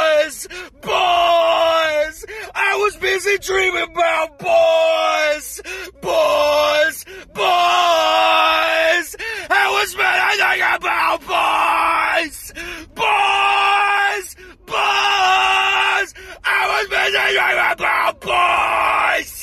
[2.80, 5.60] Was busy dreaming about boys.
[6.00, 7.04] Boys.
[7.34, 9.08] Boys.
[9.50, 12.52] I was thinking about boys.
[12.94, 14.36] Boys.
[14.64, 16.14] Boys.
[16.44, 19.37] I was busy dreaming about boys.